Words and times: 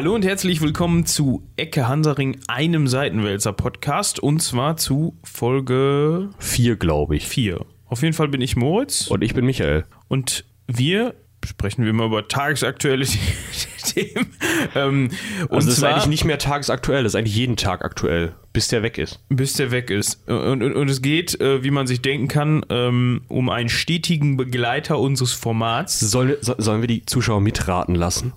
Hallo 0.00 0.14
und 0.14 0.24
herzlich 0.24 0.62
willkommen 0.62 1.04
zu 1.04 1.46
Ecke 1.56 1.86
Hansaring, 1.86 2.40
einem 2.48 2.88
Seitenwälzer 2.88 3.52
Podcast 3.52 4.18
und 4.18 4.40
zwar 4.40 4.78
zu 4.78 5.18
Folge 5.22 6.30
Vier, 6.38 6.76
glaube 6.76 7.16
ich. 7.16 7.28
4. 7.28 7.66
Auf 7.84 8.00
jeden 8.00 8.14
Fall 8.14 8.28
bin 8.28 8.40
ich 8.40 8.56
Moritz 8.56 9.08
Und 9.08 9.22
ich 9.22 9.34
bin 9.34 9.44
Michael. 9.44 9.84
und 10.08 10.46
wir 10.66 11.16
sprechen 11.44 11.84
wir 11.84 11.92
mal 11.92 12.06
über 12.06 12.26
tagesaktuelle 12.26 13.04
Themen. 13.84 14.32
Ähm, 14.74 15.10
und 15.42 15.52
Also 15.52 15.66
das 15.66 15.66
ist 15.66 15.80
zwar, 15.80 15.90
eigentlich 15.90 16.06
nicht 16.06 16.24
mehr 16.24 16.38
tagesaktuell, 16.38 17.02
das 17.02 17.12
ist 17.12 17.18
eigentlich 17.18 17.36
jeden 17.36 17.56
Tag 17.56 17.84
aktuell, 17.84 18.34
bis 18.54 18.68
der 18.68 18.82
weg 18.82 18.96
ist. 18.96 19.20
bis 19.28 19.52
der 19.52 19.70
weg 19.70 19.90
ist. 19.90 20.26
Und, 20.26 20.62
und, 20.62 20.76
und 20.76 20.88
es 20.88 21.02
geht, 21.02 21.38
äh, 21.42 21.62
wie 21.62 21.70
man 21.70 21.86
sich 21.86 22.00
denken 22.00 22.26
kann, 22.26 22.64
ähm, 22.70 23.20
um 23.28 23.50
einen 23.50 23.68
stetigen 23.68 24.38
Begleiter 24.38 24.98
unseres 24.98 25.34
Formats. 25.34 26.00
Soll, 26.00 26.38
so, 26.40 26.54
sollen 26.56 26.80
wir 26.80 26.88
die 26.88 27.04
Zuschauer 27.04 27.42
mitraten 27.42 27.94
lassen? 27.94 28.32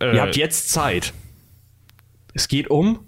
Äh, 0.00 0.14
Ihr 0.14 0.22
habt 0.22 0.36
jetzt 0.36 0.70
Zeit. 0.70 1.12
Es 2.34 2.48
geht 2.48 2.68
um 2.68 3.00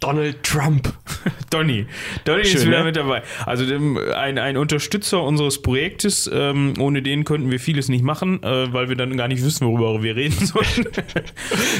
Donald 0.00 0.42
Trump. 0.44 0.92
Donny. 1.50 1.86
Donny 2.24 2.42
ist 2.42 2.52
Schön, 2.52 2.68
wieder 2.68 2.78
ne? 2.80 2.84
mit 2.84 2.96
dabei. 2.96 3.22
Also 3.46 3.64
ein, 3.64 4.38
ein 4.38 4.56
Unterstützer 4.56 5.22
unseres 5.24 5.60
Projektes. 5.62 6.30
Ähm, 6.32 6.74
ohne 6.78 7.02
den 7.02 7.24
könnten 7.24 7.50
wir 7.50 7.58
vieles 7.58 7.88
nicht 7.88 8.04
machen, 8.04 8.40
äh, 8.44 8.72
weil 8.72 8.88
wir 8.88 8.96
dann 8.96 9.16
gar 9.16 9.26
nicht 9.26 9.42
wissen, 9.44 9.66
worüber 9.66 10.02
wir 10.02 10.14
reden 10.14 10.46
sollen. 10.46 10.86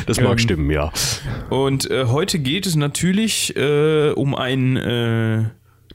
Das 0.06 0.20
mag 0.20 0.32
Ähm, 0.32 0.38
stimmen, 0.38 0.70
ja. 0.70 0.90
Und 1.51 1.88
äh, 1.90 2.06
heute 2.06 2.40
geht 2.40 2.66
es 2.66 2.74
natürlich 2.74 3.54
äh, 3.56 4.10
um 4.10 4.34
ein 4.34 4.76
äh, 4.76 5.45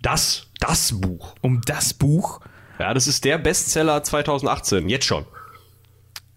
Das, 0.02 0.48
das 0.60 1.02
Buch. 1.02 1.36
um 1.42 1.62
das 1.66 1.94
Buch. 1.94 2.40
Ja, 2.80 2.94
das 2.94 3.08
ist 3.08 3.26
der 3.26 3.38
Bestseller 3.38 4.02
2018, 4.02 4.88
jetzt 4.88 5.06
schon. 5.06 5.26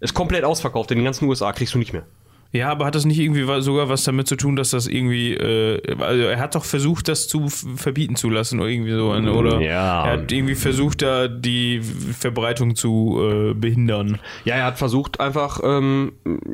Ist 0.01 0.15
komplett 0.15 0.45
ausverkauft, 0.45 0.91
in 0.91 0.99
den 0.99 1.05
ganzen 1.05 1.27
USA 1.27 1.53
kriegst 1.53 1.75
du 1.75 1.79
nicht 1.79 1.93
mehr. 1.93 2.07
Ja, 2.53 2.71
aber 2.71 2.87
hat 2.87 2.95
das 2.95 3.05
nicht 3.05 3.19
irgendwie 3.19 3.45
sogar 3.61 3.89
was 3.89 4.05
damit 4.05 4.29
zu 4.29 4.37
tun, 4.37 4.57
dass 4.57 4.71
das 4.71 4.87
irgendwie, 4.87 5.35
äh, 5.35 5.81
also 5.99 6.23
er 6.23 6.39
hat 6.39 6.55
doch 6.55 6.65
versucht, 6.65 7.09
das 7.09 7.29
zu 7.29 7.49
verbieten 7.49 8.17
zu 8.17 8.31
lassen 8.31 8.61
oder 8.61 8.69
irgendwie 8.69 8.93
so, 8.93 9.13
oder? 9.13 9.61
Ja. 9.61 10.07
Er 10.07 10.13
hat 10.13 10.33
irgendwie 10.33 10.55
versucht, 10.55 11.03
da 11.03 11.29
die 11.29 11.81
Verbreitung 11.83 12.75
zu 12.75 13.21
äh, 13.21 13.55
behindern. 13.55 14.19
Ja, 14.45 14.55
er 14.55 14.65
hat 14.65 14.79
versucht 14.79 15.21
einfach, 15.21 15.61
ähm, 15.63 16.13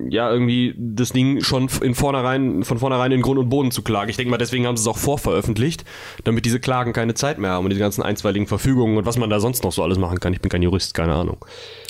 ja, 0.09 0.31
irgendwie 0.31 0.75
das 0.77 1.13
Ding 1.13 1.43
schon 1.43 1.69
in 1.83 1.95
vornherein, 1.95 2.65
von 2.65 2.79
vornherein 2.79 3.13
in 3.13 3.23
Grund 3.23 3.39
und 3.39 3.49
Boden 3.49 3.71
zu 3.71 3.83
klagen. 3.83 4.11
Ich 4.11 4.17
denke 4.17 4.31
mal, 4.31 4.39
deswegen 4.39 4.67
haben 4.67 4.77
sie 4.77 4.83
es 4.83 4.89
auch 4.89 4.99
vorveröffentlicht, 4.99 5.85
damit 6.25 6.45
diese 6.45 6.59
Klagen 6.59 6.93
keine 6.93 7.15
Zeit 7.15 7.39
mehr 7.39 7.51
haben 7.51 7.65
und 7.65 7.71
diese 7.71 7.81
ganzen 7.81 8.03
einstweiligen 8.03 8.49
Verfügungen 8.49 8.97
und 8.97 9.07
was 9.07 9.19
man 9.19 9.31
da 9.31 9.41
sonst 9.41 9.63
noch 9.63 9.73
so 9.73 9.83
alles 9.83 9.99
machen 9.99 10.19
kann. 10.19 10.33
Ich 10.33 10.41
bin 10.41 10.51
kein 10.51 10.63
Jurist, 10.63 10.95
keine 10.95 11.15
Ahnung. 11.15 11.45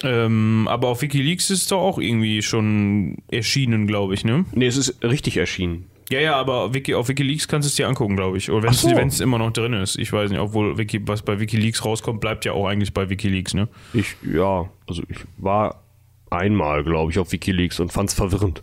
Ähm, 0.04 0.66
aber 0.68 0.88
auf 0.88 1.00
Wikileaks 1.00 1.50
ist 1.50 1.62
es 1.62 1.68
doch 1.68 1.80
auch 1.80 1.98
irgendwie 1.98 2.42
schon 2.42 3.16
erschienen, 3.30 3.86
glaube 3.86 3.91
ich, 4.14 4.24
ne? 4.24 4.44
Nee, 4.52 4.66
es 4.66 4.76
ist 4.76 5.02
richtig 5.04 5.36
erschienen. 5.36 5.86
Ja, 6.10 6.20
ja, 6.20 6.36
aber 6.36 6.74
Wiki, 6.74 6.94
auf 6.94 7.08
Wikileaks 7.08 7.48
kannst 7.48 7.66
du 7.66 7.70
es 7.70 7.74
dir 7.74 7.88
angucken, 7.88 8.16
glaube 8.16 8.36
ich. 8.36 8.50
Oder 8.50 8.68
wenn 8.68 8.74
so. 8.74 8.90
es 8.90 9.20
immer 9.20 9.38
noch 9.38 9.50
drin 9.50 9.72
ist. 9.72 9.98
Ich 9.98 10.12
weiß 10.12 10.30
nicht, 10.30 10.40
obwohl 10.40 10.76
Wiki, 10.76 11.00
was 11.08 11.22
bei 11.22 11.40
Wikileaks 11.40 11.84
rauskommt, 11.84 12.20
bleibt 12.20 12.44
ja 12.44 12.52
auch 12.52 12.66
eigentlich 12.66 12.92
bei 12.92 13.08
Wikileaks, 13.08 13.54
ne? 13.54 13.68
Ich, 13.94 14.16
ja, 14.22 14.68
also 14.86 15.02
ich 15.08 15.18
war 15.38 15.82
einmal, 16.30 16.84
glaube 16.84 17.12
ich, 17.12 17.18
auf 17.18 17.32
Wikileaks 17.32 17.80
und 17.80 17.92
fand's 17.92 18.12
verwirrend. 18.12 18.62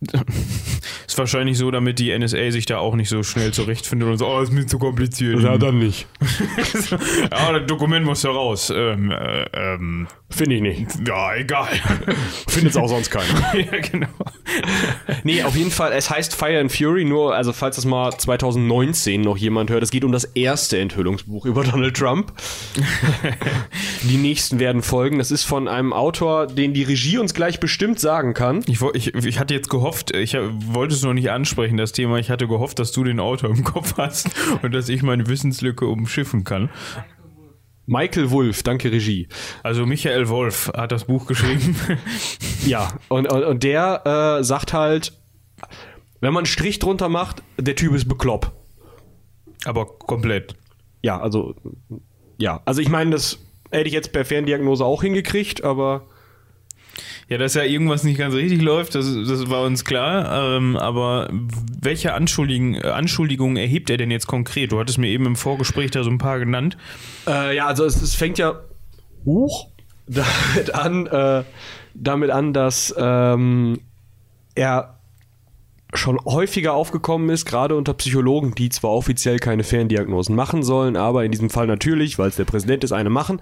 Ist 1.06 1.16
wahrscheinlich 1.16 1.56
so, 1.56 1.70
damit 1.70 1.98
die 1.98 2.16
NSA 2.16 2.50
sich 2.50 2.66
da 2.66 2.78
auch 2.78 2.94
nicht 2.96 3.08
so 3.08 3.22
schnell 3.22 3.52
zurechtfindet 3.52 4.08
und 4.08 4.18
so, 4.18 4.26
oh, 4.26 4.40
ist 4.40 4.52
mir 4.52 4.66
zu 4.66 4.78
kompliziert. 4.78 5.42
dann 5.42 5.78
nicht. 5.78 6.06
ja, 7.30 7.52
das 7.52 7.66
Dokument 7.66 8.04
muss 8.04 8.22
ja 8.22 8.30
raus. 8.30 8.70
Ähm, 8.74 9.10
äh, 9.10 9.44
ähm, 9.54 10.06
Finde 10.28 10.56
ich 10.56 10.60
nicht. 10.60 10.86
ja, 11.06 11.34
egal. 11.36 11.68
Findet's 12.48 12.76
auch 12.76 12.88
sonst 12.88 13.10
keiner. 13.10 13.54
ja, 13.54 13.78
genau. 13.80 14.08
Nee, 15.22 15.44
auf 15.44 15.54
jeden 15.54 15.70
Fall, 15.70 15.92
es 15.92 16.10
heißt 16.10 16.34
Fire 16.34 16.58
and 16.58 16.72
Fury, 16.72 17.04
nur, 17.04 17.34
also 17.34 17.52
falls 17.52 17.76
das 17.76 17.84
mal 17.84 18.10
2019 18.10 19.20
noch 19.20 19.36
jemand 19.36 19.70
hört, 19.70 19.84
es 19.84 19.90
geht 19.90 20.04
um 20.04 20.10
das 20.10 20.24
erste 20.24 20.78
Enthüllungsbuch 20.78 21.46
über 21.46 21.62
Donald 21.62 21.96
Trump. 21.96 22.32
die 24.02 24.16
nächsten 24.16 24.58
werden 24.58 24.82
folgen. 24.82 25.18
Das 25.18 25.30
ist 25.30 25.44
von 25.44 25.68
einem 25.68 25.92
Autor, 25.92 26.48
den 26.48 26.74
die 26.74 26.82
Regie 26.82 27.18
uns 27.18 27.32
gleich 27.32 27.60
bestimmt 27.60 28.00
sagen 28.00 28.34
kann. 28.34 28.64
Ich, 28.66 28.82
ich, 28.94 29.14
ich 29.14 29.38
hatte 29.38 29.54
jetzt 29.54 29.70
gehofft, 29.70 30.14
ich 30.14 30.34
wollte 30.34 30.94
es 30.94 31.02
noch 31.02 31.14
nicht 31.14 31.30
ansprechen, 31.30 31.76
das 31.76 31.92
Thema. 31.92 32.18
Ich 32.18 32.30
hatte 32.30 32.48
gehofft, 32.48 32.80
dass 32.80 32.90
du 32.90 33.04
den 33.04 33.20
Autor 33.20 33.50
im 33.50 33.62
Kopf 33.62 33.94
hast 33.96 34.30
und 34.62 34.74
dass 34.74 34.88
ich 34.88 35.02
meine 35.02 35.28
Wissenslücke 35.28 35.86
umschiffen 35.86 36.42
kann. 36.42 36.68
Michael 37.86 38.30
Wolf, 38.30 38.62
danke 38.62 38.90
Regie. 38.90 39.28
Also 39.62 39.86
Michael 39.86 40.28
Wolf 40.28 40.72
hat 40.74 40.92
das 40.92 41.04
Buch 41.04 41.26
geschrieben. 41.26 41.76
Ja, 42.66 42.98
und, 43.08 43.30
und, 43.30 43.44
und 43.44 43.62
der 43.62 44.38
äh, 44.40 44.42
sagt 44.42 44.72
halt, 44.72 45.12
wenn 46.20 46.32
man 46.32 46.40
einen 46.40 46.46
Strich 46.46 46.80
drunter 46.80 47.08
macht, 47.08 47.44
der 47.58 47.76
Typ 47.76 47.94
ist 47.94 48.08
bekloppt. 48.08 48.50
Aber 49.64 49.86
komplett. 49.86 50.56
Ja, 51.00 51.20
also, 51.20 51.54
ja, 52.38 52.60
also 52.64 52.80
ich 52.80 52.88
meine, 52.88 53.12
das 53.12 53.38
hätte 53.70 53.86
ich 53.86 53.92
jetzt 53.92 54.12
per 54.12 54.24
Ferndiagnose 54.24 54.84
auch 54.84 55.02
hingekriegt, 55.02 55.62
aber 55.62 56.08
Ja, 57.28 57.38
dass 57.38 57.54
ja 57.54 57.64
irgendwas 57.64 58.04
nicht 58.04 58.18
ganz 58.18 58.34
richtig 58.34 58.62
läuft, 58.62 58.94
das, 58.94 59.06
das 59.06 59.50
war 59.50 59.62
uns 59.62 59.84
klar. 59.84 60.56
Ähm, 60.56 60.76
aber 60.76 61.28
welche 61.80 62.14
Anschuldigen, 62.14 62.80
Anschuldigungen 62.80 63.56
erhebt 63.56 63.90
er 63.90 63.96
denn 63.96 64.12
jetzt 64.12 64.28
konkret? 64.28 64.70
Du 64.70 64.78
hattest 64.78 64.98
mir 64.98 65.08
eben 65.08 65.26
im 65.26 65.36
Vorgespräch 65.36 65.90
da 65.90 66.04
so 66.04 66.10
ein 66.10 66.18
paar 66.18 66.38
genannt. 66.38 66.76
Äh, 67.26 67.56
ja, 67.56 67.66
also 67.66 67.84
es, 67.84 68.00
es 68.00 68.14
fängt 68.14 68.38
ja 68.38 68.60
hoch 69.24 69.68
damit 70.06 70.74
an, 70.74 71.06
äh, 71.06 71.42
damit 71.94 72.30
an, 72.30 72.52
dass 72.52 72.94
ähm, 72.96 73.80
er 74.54 74.95
schon 75.94 76.18
häufiger 76.24 76.74
aufgekommen 76.74 77.30
ist, 77.30 77.44
gerade 77.44 77.76
unter 77.76 77.94
Psychologen, 77.94 78.54
die 78.54 78.68
zwar 78.68 78.90
offiziell 78.90 79.38
keine 79.38 79.62
Ferndiagnosen 79.62 80.34
machen 80.34 80.62
sollen, 80.62 80.96
aber 80.96 81.24
in 81.24 81.30
diesem 81.30 81.50
Fall 81.50 81.66
natürlich, 81.66 82.18
weil 82.18 82.28
es 82.28 82.36
der 82.36 82.44
Präsident 82.44 82.84
ist, 82.84 82.92
eine 82.92 83.10
machen, 83.10 83.40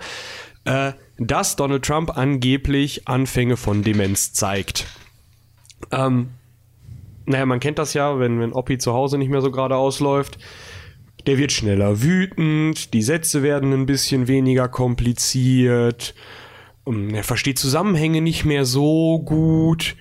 äh, 0.64 0.92
dass 1.18 1.56
Donald 1.56 1.84
Trump 1.84 2.16
angeblich 2.16 3.08
Anfänge 3.08 3.56
von 3.56 3.82
Demenz 3.82 4.32
zeigt. 4.32 4.86
Ähm, 5.90 6.30
naja, 7.26 7.46
man 7.46 7.60
kennt 7.60 7.78
das 7.78 7.94
ja, 7.94 8.18
wenn, 8.18 8.40
wenn 8.40 8.52
Oppi 8.52 8.78
zu 8.78 8.92
Hause 8.92 9.18
nicht 9.18 9.30
mehr 9.30 9.40
so 9.40 9.50
gerade 9.50 9.76
ausläuft. 9.76 10.38
Der 11.26 11.38
wird 11.38 11.52
schneller 11.52 12.02
wütend, 12.02 12.92
die 12.92 13.02
Sätze 13.02 13.42
werden 13.42 13.72
ein 13.72 13.86
bisschen 13.86 14.28
weniger 14.28 14.68
kompliziert, 14.68 16.14
ähm, 16.86 17.14
er 17.14 17.24
versteht 17.24 17.58
Zusammenhänge 17.58 18.20
nicht 18.20 18.44
mehr 18.44 18.64
so 18.66 19.20
gut. 19.20 19.96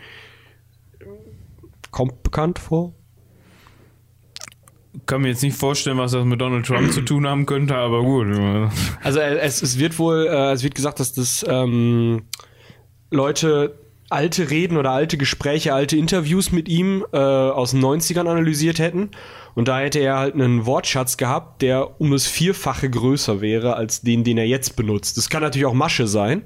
Kommt 1.94 2.24
bekannt 2.24 2.58
vor? 2.58 2.96
Kann 5.06 5.22
mir 5.22 5.30
jetzt 5.30 5.44
nicht 5.44 5.56
vorstellen, 5.56 5.98
was 6.00 6.12
das 6.12 6.26
mit 6.26 6.42
Donald 6.42 6.66
Trump 6.66 6.92
zu 6.92 7.02
tun 7.02 7.28
haben 7.28 7.46
könnte, 7.46 7.76
aber 7.76 8.02
gut. 8.02 8.28
Also 9.02 9.20
äh, 9.20 9.38
es, 9.38 9.62
es 9.62 9.78
wird 9.78 9.98
wohl, 10.00 10.28
äh, 10.28 10.52
es 10.52 10.64
wird 10.64 10.74
gesagt, 10.74 11.00
dass 11.00 11.14
das 11.14 11.46
ähm, 11.48 12.24
Leute 13.12 13.80
alte 14.10 14.50
Reden 14.50 14.78
oder 14.78 14.90
alte 14.90 15.18
Gespräche, 15.18 15.74
alte 15.74 15.96
Interviews 15.96 16.52
mit 16.52 16.68
ihm 16.68 17.06
äh, 17.14 17.18
aus 17.18 17.72
den 17.72 17.84
90ern 17.84 18.28
analysiert 18.28 18.80
hätten. 18.80 19.12
Und 19.54 19.68
da 19.68 19.80
hätte 19.80 20.00
er 20.00 20.18
halt 20.18 20.34
einen 20.34 20.66
Wortschatz 20.66 21.18
gehabt, 21.18 21.62
der 21.62 22.02
um 22.02 22.10
das 22.10 22.26
Vierfache 22.26 22.90
größer 22.90 23.40
wäre 23.40 23.76
als 23.76 24.02
den, 24.02 24.24
den 24.24 24.40
er 24.40 24.48
jetzt 24.48 24.76
benutzt. 24.76 25.18
Das 25.18 25.30
kann 25.30 25.44
natürlich 25.44 25.68
auch 25.68 25.74
Masche 25.74 26.08
sein, 26.08 26.44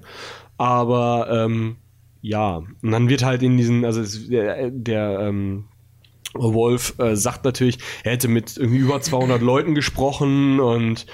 aber 0.57 1.29
ähm, 1.31 1.77
ja. 2.21 2.57
Und 2.57 2.91
dann 2.91 3.09
wird 3.09 3.23
halt 3.23 3.43
in 3.43 3.57
diesen, 3.57 3.85
also 3.85 4.01
es, 4.01 4.27
der, 4.27 4.69
der 4.71 5.19
ähm, 5.21 5.65
Wolf 6.33 6.95
äh, 6.99 7.15
sagt 7.15 7.45
natürlich, 7.45 7.79
er 8.03 8.13
hätte 8.13 8.27
mit 8.27 8.57
irgendwie 8.57 8.79
über 8.79 9.01
200 9.01 9.41
Leuten 9.41 9.75
gesprochen 9.75 10.59
und 10.59 11.05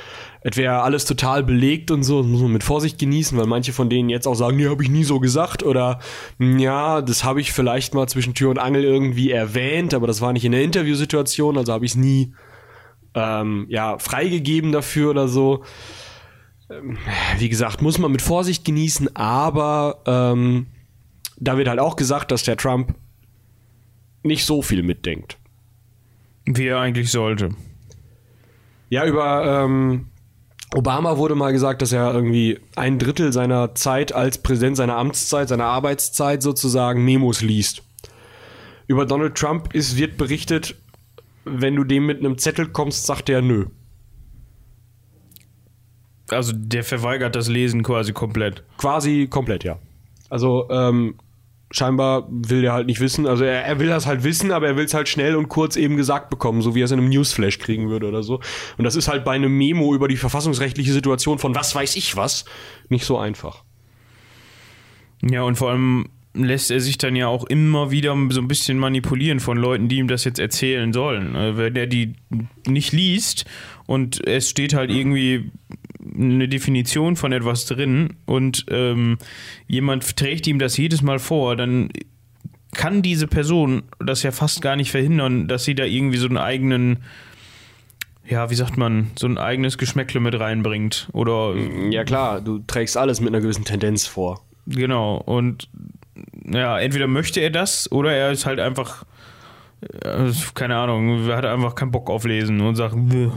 es 0.41 0.57
wäre 0.57 0.81
alles 0.81 1.05
total 1.05 1.43
belegt 1.43 1.91
und 1.91 2.03
so. 2.03 2.21
Das 2.21 2.29
muss 2.29 2.41
man 2.41 2.51
mit 2.51 2.63
Vorsicht 2.63 2.99
genießen, 2.99 3.37
weil 3.37 3.45
manche 3.45 3.71
von 3.71 3.89
denen 3.89 4.09
jetzt 4.09 4.27
auch 4.27 4.33
sagen, 4.35 4.57
nee, 4.57 4.67
habe 4.67 4.83
ich 4.83 4.89
nie 4.89 5.03
so 5.05 5.19
gesagt 5.19 5.63
oder 5.63 5.99
"Hm, 6.39 6.59
ja, 6.59 7.01
das 7.01 7.23
habe 7.23 7.39
ich 7.41 7.53
vielleicht 7.53 7.93
mal 7.93 8.07
zwischen 8.07 8.33
Tür 8.33 8.49
und 8.49 8.59
Angel 8.59 8.83
irgendwie 8.83 9.31
erwähnt, 9.31 9.93
aber 9.93 10.07
das 10.07 10.19
war 10.21 10.33
nicht 10.33 10.45
in 10.45 10.51
der 10.51 10.63
Interviewsituation, 10.63 11.57
also 11.57 11.71
habe 11.71 11.85
ich 11.85 11.91
es 11.91 11.97
nie 11.97 12.33
ähm, 13.15 13.67
ja, 13.69 13.97
freigegeben 13.99 14.71
dafür 14.71 15.11
oder 15.11 15.27
so. 15.27 15.63
Ähm, 16.69 16.97
wie 17.37 17.49
gesagt, 17.49 17.81
muss 17.81 17.97
man 17.97 18.11
mit 18.11 18.21
Vorsicht 18.21 18.65
genießen, 18.65 19.15
aber 19.15 20.01
ähm, 20.05 20.67
da 21.37 21.57
wird 21.57 21.67
halt 21.67 21.79
auch 21.79 21.95
gesagt, 21.95 22.31
dass 22.31 22.43
der 22.43 22.57
Trump 22.57 22.95
nicht 24.23 24.45
so 24.45 24.61
viel 24.61 24.83
mitdenkt. 24.83 25.37
Wie 26.45 26.67
er 26.67 26.79
eigentlich 26.79 27.11
sollte. 27.11 27.49
Ja, 28.89 29.05
über 29.05 29.65
ähm, 29.65 30.07
Obama 30.75 31.17
wurde 31.17 31.35
mal 31.35 31.51
gesagt, 31.51 31.81
dass 31.81 31.91
er 31.91 32.13
irgendwie 32.13 32.59
ein 32.75 32.99
Drittel 32.99 33.31
seiner 33.31 33.75
Zeit 33.75 34.13
als 34.13 34.37
Präsident, 34.37 34.77
seiner 34.77 34.97
Amtszeit, 34.97 35.49
seiner 35.49 35.65
Arbeitszeit 35.65 36.41
sozusagen 36.41 37.05
Memos 37.05 37.41
liest. 37.41 37.83
Über 38.87 39.05
Donald 39.05 39.35
Trump 39.35 39.73
ist, 39.73 39.97
wird 39.97 40.17
berichtet, 40.17 40.75
wenn 41.45 41.75
du 41.75 41.83
dem 41.83 42.05
mit 42.05 42.19
einem 42.19 42.37
Zettel 42.37 42.67
kommst, 42.67 43.05
sagt 43.05 43.29
er 43.29 43.41
nö. 43.41 43.67
Also 46.29 46.53
der 46.55 46.83
verweigert 46.83 47.35
das 47.35 47.47
Lesen 47.49 47.83
quasi 47.83 48.13
komplett. 48.13 48.63
Quasi 48.77 49.27
komplett, 49.27 49.63
ja. 49.63 49.77
Also, 50.29 50.67
ähm, 50.71 51.15
scheinbar 51.73 52.27
will 52.29 52.61
der 52.61 52.71
halt 52.71 52.87
nicht 52.87 52.99
wissen. 52.99 53.27
Also 53.27 53.43
er, 53.43 53.65
er 53.65 53.79
will 53.79 53.87
das 53.87 54.05
halt 54.05 54.23
wissen, 54.23 54.51
aber 54.51 54.67
er 54.67 54.77
will 54.77 54.85
es 54.85 54.93
halt 54.93 55.09
schnell 55.09 55.35
und 55.35 55.49
kurz 55.49 55.75
eben 55.75 55.97
gesagt 55.97 56.29
bekommen, 56.29 56.61
so 56.61 56.75
wie 56.75 56.81
er 56.81 56.85
es 56.85 56.91
in 56.91 56.99
einem 56.99 57.09
Newsflash 57.09 57.59
kriegen 57.59 57.89
würde 57.89 58.07
oder 58.07 58.23
so. 58.23 58.39
Und 58.77 58.85
das 58.85 58.95
ist 58.95 59.07
halt 59.07 59.25
bei 59.25 59.33
einem 59.33 59.57
Memo 59.57 59.93
über 59.93 60.07
die 60.07 60.15
verfassungsrechtliche 60.15 60.93
Situation 60.93 61.39
von 61.39 61.55
was 61.55 61.75
weiß 61.75 61.95
ich 61.95 62.15
was 62.15 62.45
nicht 62.89 63.05
so 63.05 63.17
einfach. 63.17 63.63
Ja, 65.21 65.41
und 65.43 65.55
vor 65.55 65.71
allem 65.71 66.09
lässt 66.35 66.71
er 66.71 66.79
sich 66.79 66.97
dann 66.97 67.15
ja 67.15 67.27
auch 67.27 67.45
immer 67.45 67.91
wieder 67.91 68.15
so 68.29 68.41
ein 68.41 68.47
bisschen 68.47 68.77
manipulieren 68.77 69.39
von 69.39 69.57
Leuten, 69.57 69.87
die 69.87 69.97
ihm 69.97 70.07
das 70.07 70.23
jetzt 70.23 70.39
erzählen 70.39 70.93
sollen. 70.93 71.35
Äh, 71.35 71.57
Wenn 71.57 71.75
er 71.75 71.87
die 71.87 72.13
nicht 72.67 72.91
liest 72.91 73.45
und 73.85 74.25
es 74.27 74.49
steht 74.49 74.73
halt 74.73 74.91
irgendwie 74.91 75.51
eine 76.15 76.47
Definition 76.47 77.15
von 77.15 77.31
etwas 77.31 77.65
drin 77.65 78.15
und 78.25 78.65
ähm, 78.69 79.17
jemand 79.67 80.17
trägt 80.17 80.47
ihm 80.47 80.59
das 80.59 80.77
jedes 80.77 81.01
Mal 81.01 81.19
vor, 81.19 81.55
dann 81.55 81.89
kann 82.73 83.01
diese 83.01 83.27
Person 83.27 83.83
das 83.99 84.23
ja 84.23 84.31
fast 84.31 84.61
gar 84.61 84.75
nicht 84.75 84.91
verhindern, 84.91 85.47
dass 85.47 85.63
sie 85.63 85.75
da 85.75 85.83
irgendwie 85.85 86.17
so 86.17 86.27
einen 86.27 86.37
eigenen, 86.37 87.03
ja, 88.27 88.49
wie 88.49 88.55
sagt 88.55 88.77
man, 88.77 89.11
so 89.15 89.27
ein 89.27 89.37
eigenes 89.37 89.77
Geschmäckle 89.77 90.19
mit 90.19 90.39
reinbringt. 90.39 91.09
Oder 91.13 91.55
Ja 91.89 92.03
klar, 92.03 92.41
du 92.41 92.59
trägst 92.59 92.97
alles 92.97 93.21
mit 93.21 93.29
einer 93.29 93.41
gewissen 93.41 93.65
Tendenz 93.65 94.07
vor. 94.07 94.41
Genau, 94.65 95.17
und 95.17 95.69
ja, 96.45 96.79
entweder 96.79 97.07
möchte 97.07 97.39
er 97.39 97.49
das 97.49 97.91
oder 97.91 98.13
er 98.13 98.31
ist 98.31 98.45
halt 98.45 98.59
einfach, 98.59 99.05
äh, 99.81 100.31
keine 100.53 100.77
Ahnung, 100.77 101.27
er 101.27 101.37
hat 101.37 101.45
einfach 101.45 101.75
keinen 101.75 101.91
Bock 101.91 102.09
auf 102.09 102.23
Lesen 102.25 102.61
und 102.61 102.75
sagt, 102.75 102.95
"Bäh." 102.97 103.29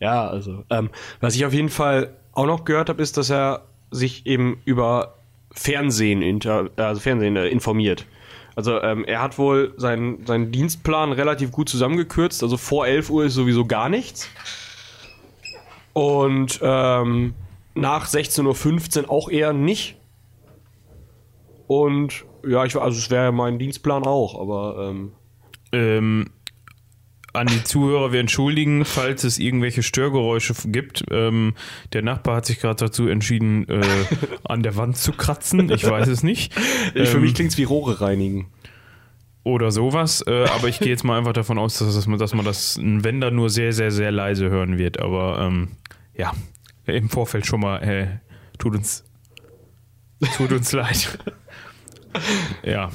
Ja, 0.00 0.28
also. 0.28 0.64
Ähm, 0.70 0.90
was 1.20 1.34
ich 1.34 1.44
auf 1.44 1.52
jeden 1.52 1.68
Fall 1.68 2.14
auch 2.32 2.46
noch 2.46 2.64
gehört 2.64 2.88
habe, 2.88 3.02
ist, 3.02 3.16
dass 3.16 3.30
er 3.30 3.62
sich 3.90 4.26
eben 4.26 4.60
über 4.64 5.14
Fernsehen, 5.52 6.22
inter, 6.22 6.70
also 6.76 7.00
Fernsehen 7.00 7.36
äh, 7.36 7.48
informiert. 7.48 8.06
Also 8.54 8.80
ähm, 8.82 9.04
er 9.04 9.22
hat 9.22 9.38
wohl 9.38 9.72
seinen, 9.76 10.26
seinen 10.26 10.50
Dienstplan 10.50 11.12
relativ 11.12 11.52
gut 11.52 11.68
zusammengekürzt. 11.68 12.42
Also 12.42 12.56
vor 12.56 12.86
11 12.86 13.10
Uhr 13.10 13.24
ist 13.24 13.34
sowieso 13.34 13.64
gar 13.64 13.88
nichts. 13.88 14.28
Und 15.92 16.58
ähm, 16.62 17.34
nach 17.74 18.08
16.15 18.08 19.04
Uhr 19.04 19.10
auch 19.10 19.28
eher 19.28 19.52
nicht. 19.52 19.96
Und 21.68 22.24
ja, 22.46 22.64
ich, 22.64 22.76
also 22.76 22.98
es 22.98 23.10
wäre 23.10 23.30
mein 23.30 23.58
Dienstplan 23.58 24.04
auch, 24.04 24.40
aber 24.40 24.88
ähm, 24.90 25.12
ähm, 25.72 26.30
an 27.32 27.46
die 27.46 27.62
Zuhörer, 27.62 28.12
wir 28.12 28.20
entschuldigen, 28.20 28.84
falls 28.84 29.24
es 29.24 29.38
irgendwelche 29.38 29.82
Störgeräusche 29.82 30.54
gibt. 30.66 31.04
Ähm, 31.10 31.54
der 31.92 32.02
Nachbar 32.02 32.36
hat 32.36 32.46
sich 32.46 32.58
gerade 32.60 32.86
dazu 32.86 33.06
entschieden, 33.08 33.68
äh, 33.68 33.82
an 34.44 34.62
der 34.62 34.76
Wand 34.76 34.96
zu 34.96 35.12
kratzen. 35.12 35.70
Ich 35.70 35.88
weiß 35.88 36.08
es 36.08 36.22
nicht. 36.22 36.54
für 36.54 36.98
Ähm, 36.98 37.20
mich 37.20 37.34
klingt 37.34 37.52
es 37.52 37.58
wie 37.58 37.64
Rohre 37.64 38.00
reinigen. 38.00 38.48
Oder 39.44 39.70
sowas. 39.70 40.22
Äh, 40.26 40.44
aber 40.46 40.68
ich 40.68 40.78
gehe 40.78 40.88
jetzt 40.88 41.04
mal 41.04 41.18
einfach 41.18 41.32
davon 41.32 41.58
aus, 41.58 41.78
dass, 41.78 41.94
das, 41.94 42.06
dass 42.18 42.34
man 42.34 42.44
das, 42.44 42.78
wenn 42.82 43.20
dann 43.20 43.34
nur 43.34 43.50
sehr, 43.50 43.72
sehr, 43.72 43.90
sehr 43.90 44.10
leise 44.10 44.50
hören 44.50 44.78
wird. 44.78 45.00
Aber 45.00 45.38
ähm, 45.40 45.68
ja, 46.14 46.32
im 46.86 47.08
Vorfeld 47.08 47.46
schon 47.46 47.60
mal, 47.60 47.78
äh, 47.78 48.08
tut 48.58 48.74
uns, 48.74 49.04
tut 50.36 50.52
uns 50.52 50.72
leid. 50.72 51.18
Ja, 52.64 52.90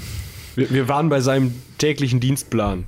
Wir, 0.55 0.71
wir 0.71 0.87
waren 0.87 1.07
bei 1.09 1.21
seinem 1.21 1.53
täglichen 1.77 2.19
Dienstplan. 2.19 2.85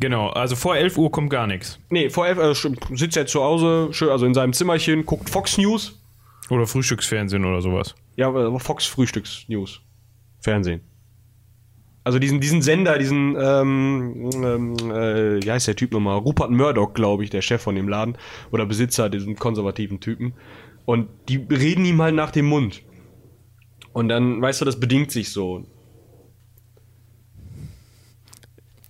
Genau. 0.00 0.28
Also 0.30 0.56
vor 0.56 0.76
11 0.76 0.98
Uhr 0.98 1.10
kommt 1.12 1.30
gar 1.30 1.46
nichts. 1.46 1.78
Nee, 1.90 2.10
vor 2.10 2.26
elf, 2.26 2.38
äh, 2.38 2.50
sch- 2.52 2.96
sitzt 2.96 3.16
er 3.16 3.26
zu 3.26 3.42
Hause, 3.42 3.88
schön, 3.92 4.08
also 4.08 4.26
in 4.26 4.34
seinem 4.34 4.52
Zimmerchen, 4.52 5.06
guckt 5.06 5.30
Fox 5.30 5.56
News. 5.58 5.96
Oder 6.50 6.66
Frühstücksfernsehen 6.66 7.44
oder 7.44 7.60
sowas. 7.62 7.94
Ja, 8.16 8.26
aber 8.28 8.58
Fox 8.58 8.86
Frühstücks 8.86 9.44
News. 9.48 9.80
Fernsehen. 10.40 10.80
Also 12.02 12.18
diesen, 12.18 12.40
diesen 12.40 12.62
Sender, 12.62 12.98
diesen, 12.98 13.36
ähm, 13.38 14.30
ähm, 14.42 14.74
äh, 14.90 15.44
wie 15.44 15.50
heißt 15.50 15.68
der 15.68 15.76
Typ 15.76 15.92
nochmal? 15.92 16.16
Rupert 16.18 16.50
Murdoch, 16.50 16.94
glaube 16.94 17.22
ich, 17.24 17.30
der 17.30 17.42
Chef 17.42 17.62
von 17.62 17.74
dem 17.76 17.88
Laden. 17.88 18.16
Oder 18.50 18.64
Besitzer, 18.66 19.10
diesen 19.10 19.36
konservativen 19.36 20.00
Typen. 20.00 20.32
Und 20.86 21.08
die 21.28 21.36
reden 21.36 21.84
ihm 21.84 22.00
halt 22.00 22.14
nach 22.14 22.30
dem 22.30 22.46
Mund. 22.46 22.82
Und 23.92 24.08
dann, 24.08 24.40
weißt 24.40 24.60
du, 24.62 24.64
das 24.64 24.80
bedingt 24.80 25.10
sich 25.12 25.30
so. 25.30 25.66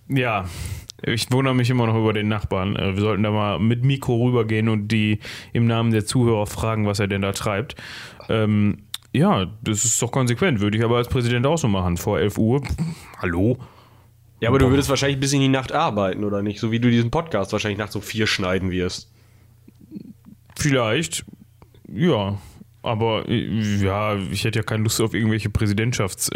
Ja, 0.07 0.45
ich 1.03 1.31
wundere 1.31 1.55
mich 1.55 1.69
immer 1.69 1.87
noch 1.87 1.95
über 1.95 2.13
den 2.13 2.27
Nachbarn. 2.27 2.75
Äh, 2.75 2.95
Wir 2.95 3.01
sollten 3.01 3.23
da 3.23 3.31
mal 3.31 3.59
mit 3.59 3.83
Mikro 3.83 4.25
rübergehen 4.25 4.69
und 4.69 4.87
die 4.89 5.19
im 5.53 5.67
Namen 5.67 5.91
der 5.91 6.05
Zuhörer 6.05 6.47
fragen, 6.47 6.85
was 6.85 6.99
er 6.99 7.07
denn 7.07 7.21
da 7.21 7.31
treibt. 7.31 7.75
Ähm, 8.29 8.83
ja, 9.13 9.47
das 9.61 9.83
ist 9.83 10.01
doch 10.01 10.11
konsequent. 10.11 10.61
Würde 10.61 10.77
ich 10.77 10.83
aber 10.83 10.97
als 10.97 11.09
Präsident 11.09 11.45
auch 11.45 11.57
so 11.57 11.67
machen. 11.67 11.97
Vor 11.97 12.19
11 12.19 12.37
Uhr. 12.37 12.63
Hallo? 13.17 13.57
Ja, 14.39 14.49
aber 14.49 14.59
du 14.59 14.69
würdest 14.69 14.89
wahrscheinlich 14.89 15.19
bis 15.19 15.33
in 15.33 15.41
die 15.41 15.49
Nacht 15.49 15.71
arbeiten, 15.71 16.23
oder 16.23 16.41
nicht? 16.41 16.59
So 16.59 16.71
wie 16.71 16.79
du 16.79 16.89
diesen 16.89 17.11
Podcast 17.11 17.51
wahrscheinlich 17.51 17.77
nachts 17.77 17.95
um 17.95 18.01
vier 18.01 18.25
schneiden 18.25 18.71
wirst. 18.71 19.11
Vielleicht. 20.57 21.25
Ja. 21.91 22.39
Aber 22.83 23.27
äh, 23.27 23.83
ja, 23.83 24.15
ich 24.15 24.43
hätte 24.43 24.59
ja 24.59 24.63
keine 24.63 24.83
Lust 24.83 24.99
auf 25.01 25.13
irgendwelche 25.13 25.49
Präsidentschafts... 25.49 26.29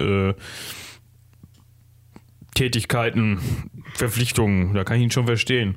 Verpflichtungen, 3.96 4.74
da 4.74 4.84
kann 4.84 4.98
ich 4.98 5.04
ihn 5.04 5.12
schon 5.12 5.26
verstehen. 5.26 5.76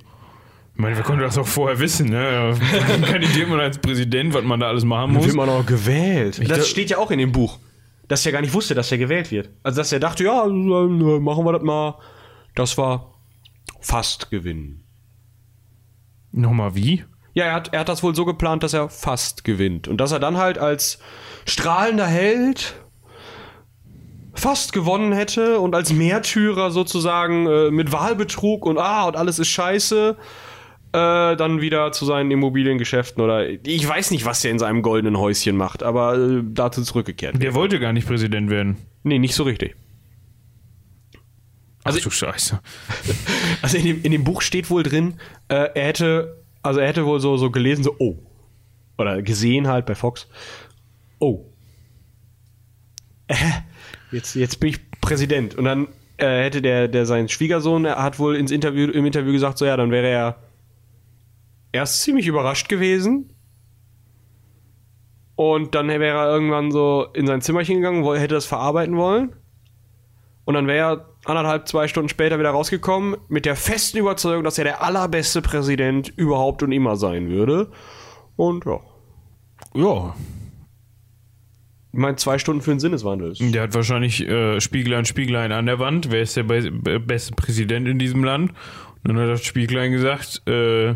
Ich 0.75 0.81
meine, 0.81 0.97
wir 0.97 1.03
konnten 1.03 1.23
das 1.23 1.37
auch 1.39 1.47
vorher 1.47 1.79
wissen, 1.81 2.09
ne? 2.11 2.57
Kandidiert 3.05 3.49
man 3.49 3.59
als 3.61 3.79
Präsident, 3.79 4.33
was 4.35 4.45
man 4.45 4.61
da 4.61 4.69
alles 4.69 4.85
machen 4.85 5.13
muss. 5.15 5.25
Wird 5.27 5.35
man 5.35 5.49
auch 5.49 5.67
gewählt. 5.67 6.39
da- 6.49 6.57
Das 6.57 6.69
steht 6.69 6.91
ja 6.91 6.99
auch 6.99 7.11
in 7.11 7.19
dem 7.19 7.33
Buch. 7.33 7.59
Dass 8.07 8.25
er 8.25 8.33
gar 8.33 8.41
nicht 8.41 8.55
wusste, 8.55 8.75
dass 8.75 8.91
er 8.93 8.99
gewählt 8.99 9.31
wird. 9.31 9.51
Also, 9.63 9.79
dass 9.79 9.93
er 9.93 10.01
dachte, 10.01 10.25
ja, 10.25 10.47
machen 10.47 11.45
wir 11.45 11.53
das 11.53 11.63
mal. 11.63 11.99
Das 12.55 12.79
war 12.79 13.15
fast 13.81 14.31
gewinnen. 14.31 14.85
Nochmal 16.33 16.75
wie? 16.75 17.05
Ja, 17.35 17.45
er 17.47 17.55
hat, 17.55 17.73
er 17.73 17.81
hat 17.81 17.89
das 17.89 18.03
wohl 18.03 18.15
so 18.15 18.25
geplant, 18.25 18.63
dass 18.63 18.73
er 18.73 18.89
fast 18.89 19.45
gewinnt. 19.45 19.89
Und 19.89 19.99
dass 20.01 20.13
er 20.13 20.19
dann 20.21 20.37
halt 20.39 20.59
als 20.59 20.99
strahlender 21.47 22.07
Held 22.07 22.75
fast 24.39 24.73
gewonnen 24.73 25.13
hätte 25.13 25.61
und 25.61 25.75
als 25.75 25.93
Märtyrer 25.93 26.71
sozusagen 26.71 27.47
äh, 27.47 27.71
mit 27.71 27.93
Wahlbetrug 27.93 28.67
und 28.67 28.79
ah, 28.79 29.07
und 29.07 29.17
alles 29.17 29.39
ist 29.39 29.49
scheiße, 29.49 30.17
äh, 30.93 31.37
dann 31.37 31.61
wieder 31.61 31.93
zu 31.93 32.05
seinen 32.05 32.31
Immobiliengeschäften 32.31 33.23
oder 33.23 33.49
ich 33.49 33.87
weiß 33.87 34.11
nicht, 34.11 34.25
was 34.25 34.45
er 34.45 34.51
in 34.51 34.59
seinem 34.59 34.83
goldenen 34.83 35.19
Häuschen 35.19 35.57
macht, 35.57 35.83
aber 35.83 36.17
äh, 36.17 36.43
dazu 36.45 36.83
zurückgekehrt. 36.83 37.43
Der 37.43 37.55
wollte 37.55 37.79
gar 37.79 37.93
nicht 37.93 38.07
Präsident 38.07 38.51
werden. 38.51 38.77
Nee, 39.03 39.19
nicht 39.19 39.35
so 39.35 39.43
richtig. 39.43 39.77
Also, 41.85 41.99
Ach 41.99 42.05
du 42.05 42.11
Scheiße. 42.11 42.61
Also 43.63 43.77
in 43.77 43.85
dem, 43.85 44.03
in 44.03 44.13
dem 44.13 44.23
Buch 44.23 44.41
steht 44.41 44.71
wohl 44.71 44.85
drin, 44.85 45.15
äh, 45.49 45.69
er 45.75 45.87
hätte, 45.87 46.45
also 46.63 46.79
er 46.79 46.87
hätte 46.87 47.07
wohl 47.07 47.19
so, 47.19 47.37
so 47.37 47.51
gelesen, 47.51 47.83
so, 47.83 47.97
oh. 47.99 48.17
Oder 48.97 49.21
gesehen 49.23 49.67
halt 49.67 49.85
bei 49.85 49.95
Fox. 49.95 50.29
Oh. 51.19 51.45
Äh, 53.27 53.35
jetzt, 54.13 54.35
jetzt 54.35 54.61
bin 54.61 54.71
ich 54.71 54.91
Präsident. 55.01 55.55
Und 55.55 55.65
dann 55.65 55.89
äh, 56.17 56.45
hätte 56.45 56.63
der, 56.63 56.89
der 56.89 57.07
sein 57.07 57.29
Schwiegersohn, 57.29 57.85
er 57.85 58.03
hat 58.03 58.19
wohl 58.19 58.37
ins 58.37 58.51
Interview, 58.51 58.91
im 58.91 59.07
Interview 59.07 59.33
gesagt, 59.33 59.59
so 59.59 59.65
ja, 59.65 59.77
dann 59.77 59.91
wäre 59.91 60.09
er 60.09 60.37
erst 61.73 62.03
ziemlich 62.03 62.27
überrascht 62.27 62.69
gewesen. 62.69 63.35
Und 65.37 65.75
dann 65.75 65.89
wäre 65.89 66.19
er 66.19 66.29
irgendwann 66.29 66.73
so 66.73 67.07
in 67.15 67.27
sein 67.27 67.41
Zimmerchen 67.41 67.77
gegangen, 67.77 68.05
hätte 68.15 68.35
das 68.35 68.47
verarbeiten 68.47 68.97
wollen. 68.97 69.37
Und 70.45 70.55
dann 70.55 70.67
wäre 70.67 70.79
er 70.79 71.09
anderthalb, 71.27 71.69
zwei 71.69 71.87
Stunden 71.89 72.09
später 72.09 72.39
wieder 72.39 72.51
rausgekommen 72.51 73.17
mit 73.29 73.45
der 73.45 73.55
festen 73.55 73.99
Überzeugung, 73.99 74.43
dass 74.43 74.59
er 74.59 74.65
der 74.65 74.83
allerbeste 74.83 75.43
Präsident 75.43 76.09
überhaupt 76.17 76.63
und 76.63 76.73
immer 76.73 76.97
sein 76.97 77.29
würde. 77.29 77.71
Und 78.35 78.65
ja. 78.65 78.81
Ja, 79.75 80.15
Ich 81.99 82.01
meine, 82.01 82.15
zwei 82.15 82.39
Stunden 82.39 82.63
für 82.63 82.71
den 82.71 82.79
Sinneswandel. 82.79 83.33
ist- 83.33 83.41
der 83.43 83.61
hat 83.63 83.75
wahrscheinlich 83.75 84.21
äh, 84.25 84.61
Spieglein, 84.61 85.05
Spieglein 85.05 85.51
an 85.51 85.67
der 85.67 85.81
Wand. 85.81 86.13
Wer 86.13 86.23
ist 86.23 86.37
der 86.37 86.45
be 86.45 86.71
be 86.71 87.01
beste 87.01 87.35
Präsident 87.35 87.89
in 87.89 87.99
diesem 87.99 88.23
Land? 88.23 88.53
Und 89.03 89.09
dann 89.09 89.19
hat 89.19 89.29
das 89.29 89.45
Spieglein 89.45 89.91
gesagt, 89.91 90.47
äh, 90.47 90.95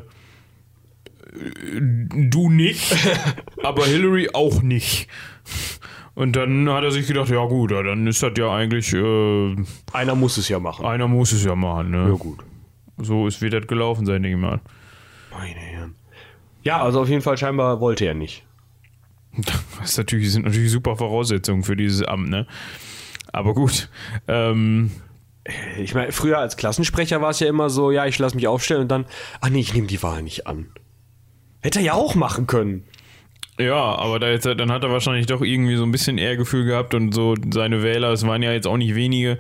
du 1.33 2.51
nicht, 2.51 2.95
aber 3.65 3.85
Hillary 3.87 4.29
auch 4.33 4.63
nicht. 4.63 5.09
Und 6.15 6.37
dann 6.37 6.69
hat 6.71 6.85
er 6.85 6.91
sich 6.93 7.07
gedacht, 7.09 7.31
ja 7.31 7.45
gut, 7.47 7.73
ja, 7.73 7.83
dann 7.83 8.07
ist 8.07 8.23
das 8.23 8.33
ja 8.37 8.55
eigentlich, 8.55 8.93
äh, 8.93 9.57
Einer 9.93 10.15
muss 10.15 10.37
es 10.37 10.49
ja 10.49 10.61
machen. 10.61 10.85
einer 10.87 11.09
muss 11.09 11.33
es 11.33 11.45
ja 11.45 11.57
machen. 11.57 11.91
Ne? 11.91 12.09
Ja, 12.11 12.15
gut. 12.15 12.39
So 12.99 13.27
ist 13.27 13.41
wird 13.41 13.55
das 13.55 13.67
gelaufen 13.67 14.07
sein, 14.07 14.23
denke 14.23 14.37
ich 14.37 14.41
mal. 14.43 14.61
Meine 15.33 15.59
Herren. 15.59 15.95
Ja, 16.63 16.81
also 16.83 17.01
auf 17.01 17.09
jeden 17.09 17.23
Fall 17.23 17.37
scheinbar 17.39 17.81
wollte 17.81 18.05
er 18.05 18.15
nicht. 18.15 18.45
Das 19.81 19.97
natürlich, 19.97 20.33
sind 20.33 20.45
natürlich 20.45 20.71
super 20.71 20.97
Voraussetzungen 20.97 21.63
für 21.63 21.77
dieses 21.77 22.03
Amt, 22.03 22.29
ne? 22.29 22.47
Aber 23.33 23.55
gut. 23.55 23.89
Ähm, 24.29 24.91
Ich 25.77 25.95
meine, 25.95 26.13
früher 26.13 26.39
als 26.39 26.57
Klassensprecher 26.57 27.21
war 27.21 27.31
es 27.31 27.41
ja 27.41 27.49
immer 27.49 27.71
so, 27.71 27.91
ja, 27.91 28.07
ich 28.07 28.19
lasse 28.19 28.37
mich 28.37 28.47
aufstellen 28.47 28.83
und 28.83 28.89
dann, 28.89 29.07
ach 29.41 29.49
nee, 29.49 29.61
ich 29.61 29.75
nehme 29.75 29.87
die 29.87 30.03
Wahl 30.03 30.23
nicht 30.23 30.47
an. 30.47 30.67
Hätte 31.63 31.79
er 31.81 31.85
ja 31.85 31.93
auch 31.95 32.15
machen 32.15 32.47
können. 32.47 32.85
Ja, 33.59 33.75
aber 33.75 34.19
da 34.19 34.31
jetzt, 34.31 34.47
dann 34.47 34.73
hat 34.73 34.83
er 34.83 34.91
wahrscheinlich 34.91 35.27
doch 35.27 35.43
irgendwie 35.43 35.77
so 35.77 35.85
ein 35.85 35.93
bisschen 35.93 36.17
Ehrgefühl 36.17 36.65
gehabt 36.65 36.95
und 36.95 37.13
so 37.13 37.35
seine 37.53 37.83
Wähler, 37.83 38.11
es 38.11 38.27
waren 38.27 38.43
ja 38.43 38.51
jetzt 38.51 38.67
auch 38.67 38.79
nicht 38.79 38.95
wenige, 38.95 39.39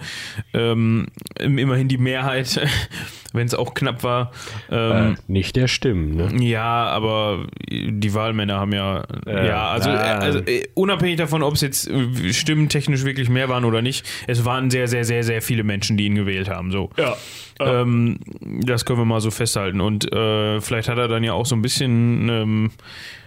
ähm, 0.52 1.06
immerhin 1.40 1.88
die 1.88 1.96
Mehrheit, 1.96 2.60
wenn 3.32 3.46
es 3.46 3.54
auch 3.54 3.72
knapp 3.72 4.02
war. 4.02 4.32
Ähm, 4.70 5.14
äh, 5.14 5.32
nicht 5.32 5.56
der 5.56 5.66
Stimmen, 5.66 6.14
ne? 6.14 6.44
Ja, 6.44 6.88
aber 6.88 7.46
die 7.70 8.12
Wahlmänner 8.12 8.60
haben 8.60 8.72
ja, 8.72 9.02
Äh, 9.26 9.48
ja, 9.48 9.68
also, 9.68 9.88
ah. 9.88 10.18
also 10.18 10.40
äh, 10.40 10.64
unabhängig 10.74 11.16
davon, 11.16 11.42
ob 11.42 11.54
es 11.54 11.62
jetzt 11.62 11.88
äh, 11.88 12.34
stimmentechnisch 12.34 13.06
wirklich 13.06 13.30
mehr 13.30 13.48
waren 13.48 13.64
oder 13.64 13.80
nicht, 13.80 14.06
es 14.26 14.44
waren 14.44 14.70
sehr, 14.70 14.88
sehr, 14.88 15.04
sehr, 15.04 15.24
sehr 15.24 15.40
viele 15.40 15.64
Menschen, 15.64 15.96
die 15.96 16.04
ihn 16.04 16.16
gewählt 16.16 16.50
haben. 16.50 16.70
So. 16.70 16.90
Ja. 16.98 17.16
Ähm, 17.60 18.18
das 18.42 18.84
können 18.84 18.98
wir 18.98 19.04
mal 19.06 19.20
so 19.22 19.30
festhalten. 19.30 19.80
Und 19.80 20.12
äh, 20.12 20.60
vielleicht 20.60 20.90
hat 20.90 20.98
er 20.98 21.08
dann 21.08 21.24
ja 21.24 21.32
auch 21.32 21.46
so 21.46 21.54
ein 21.54 21.62
bisschen, 21.62 22.28
ähm, 22.28 22.70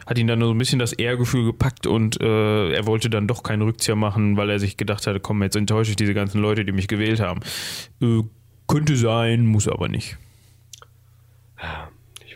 hat 0.05 0.17
ihn 0.17 0.27
dann 0.27 0.39
so 0.39 0.51
ein 0.51 0.57
bisschen 0.57 0.79
das 0.79 0.93
Ehrgefühl 0.93 1.45
gepackt 1.45 1.87
und 1.87 2.21
äh, 2.21 2.71
er 2.71 2.85
wollte 2.85 3.09
dann 3.09 3.27
doch 3.27 3.43
keinen 3.43 3.63
Rückzieher 3.63 3.95
machen, 3.95 4.37
weil 4.37 4.49
er 4.49 4.59
sich 4.59 4.77
gedacht 4.77 5.07
hatte, 5.07 5.19
komm, 5.19 5.41
jetzt 5.43 5.55
enttäusche 5.55 5.91
ich 5.91 5.95
diese 5.95 6.13
ganzen 6.13 6.41
Leute, 6.41 6.65
die 6.65 6.71
mich 6.71 6.87
gewählt 6.87 7.19
haben. 7.19 7.41
Äh, 8.01 8.21
könnte 8.67 8.95
sein, 8.95 9.45
muss 9.45 9.67
aber 9.67 9.87
nicht. 9.87 10.17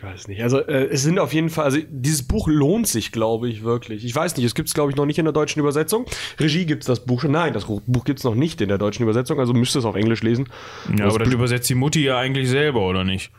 Ich 0.00 0.02
weiß 0.02 0.28
nicht. 0.28 0.42
Also 0.42 0.60
äh, 0.60 0.86
es 0.86 1.02
sind 1.02 1.18
auf 1.18 1.34
jeden 1.34 1.50
Fall, 1.50 1.64
also 1.66 1.78
dieses 1.90 2.22
Buch 2.22 2.48
lohnt 2.48 2.86
sich, 2.86 3.12
glaube 3.12 3.50
ich, 3.50 3.62
wirklich. 3.62 4.02
Ich 4.04 4.14
weiß 4.14 4.34
nicht, 4.36 4.46
es 4.46 4.54
gibt 4.54 4.68
es, 4.68 4.74
glaube 4.74 4.90
ich, 4.90 4.96
noch 4.96 5.04
nicht 5.04 5.18
in 5.18 5.26
der 5.26 5.32
deutschen 5.32 5.60
Übersetzung. 5.60 6.06
Regie 6.38 6.64
gibt 6.64 6.84
es 6.84 6.86
das 6.86 7.04
Buch 7.04 7.20
schon. 7.20 7.32
Nein, 7.32 7.52
das 7.52 7.66
Buch 7.66 8.04
gibt 8.04 8.18
es 8.18 8.24
noch 8.24 8.34
nicht 8.34 8.62
in 8.62 8.68
der 8.68 8.78
deutschen 8.78 9.02
Übersetzung, 9.02 9.38
also 9.38 9.52
müsst 9.52 9.76
ihr 9.76 9.80
es 9.80 9.84
auf 9.84 9.96
Englisch 9.96 10.22
lesen. 10.22 10.48
Ja, 10.96 11.06
aber 11.06 11.18
das 11.18 11.30
übersetzt 11.30 11.68
die 11.68 11.74
Mutti 11.74 12.02
ja 12.02 12.18
eigentlich 12.18 12.48
selber, 12.48 12.80
oder 12.80 13.04
nicht? 13.04 13.30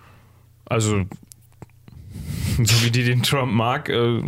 Also, 0.66 1.06
so 2.66 2.86
wie 2.86 2.92
die 2.92 3.04
den 3.04 3.24
Trump 3.24 3.52
mag, 3.52 3.90
äh, 3.90 4.22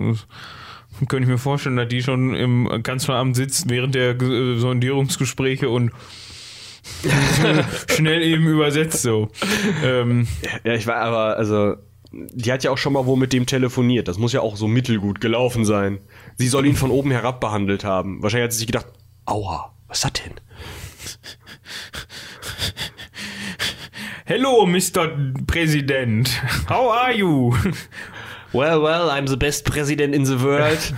könnte 1.08 1.24
ich 1.24 1.28
mir 1.28 1.38
vorstellen, 1.38 1.75
dass 1.75 1.88
die 1.88 2.04
schon 2.04 2.36
im 2.36 2.84
Kanzleramt 2.84 3.36
sitzt 3.36 3.70
während 3.70 3.96
der 3.96 4.20
äh, 4.22 4.58
Sondierungsgespräche 4.58 5.70
und 5.70 5.92
schnell 7.90 8.22
eben 8.22 8.46
übersetzt 8.48 9.02
so. 9.02 9.30
Ähm, 9.84 10.28
Ja, 10.63 10.74
ich 10.74 10.86
war 10.86 10.98
aber, 10.98 11.38
also, 11.38 11.75
die 12.12 12.52
hat 12.52 12.63
ja 12.63 12.72
auch 12.72 12.78
schon 12.78 12.94
mal 12.94 13.06
wo 13.06 13.16
mit 13.16 13.34
dem 13.34 13.46
telefoniert. 13.46 14.08
Das 14.08 14.18
muss 14.18 14.34
ja 14.34 14.42
auch 14.42 14.56
so 14.56 14.68
mittelgut 14.68 15.20
gelaufen 15.22 15.66
sein. 15.66 16.00
Sie 16.36 16.48
soll 16.48 16.66
ihn 16.66 16.75
von 16.75 16.92
oben 16.92 17.12
herab 17.12 17.40
behandelt 17.40 17.84
haben. 17.84 18.22
Wahrscheinlich 18.22 18.46
hat 18.46 18.52
sie 18.54 18.60
sich 18.60 18.68
gedacht, 18.68 18.88
aua, 19.25 19.74
was 19.88 19.98
ist 19.98 20.06
das 20.06 20.13
denn? 20.13 20.34
Hello, 24.25 24.66
Mr. 24.66 25.10
President. 25.48 26.30
How 26.70 26.92
are 26.94 27.13
you? 27.13 27.54
Well, 28.54 28.82
well, 28.84 29.10
I'm 29.10 29.28
the 29.28 29.36
best 29.36 29.66
president 29.66 30.14
in 30.16 30.26
the 30.26 30.40
world. 30.40 30.94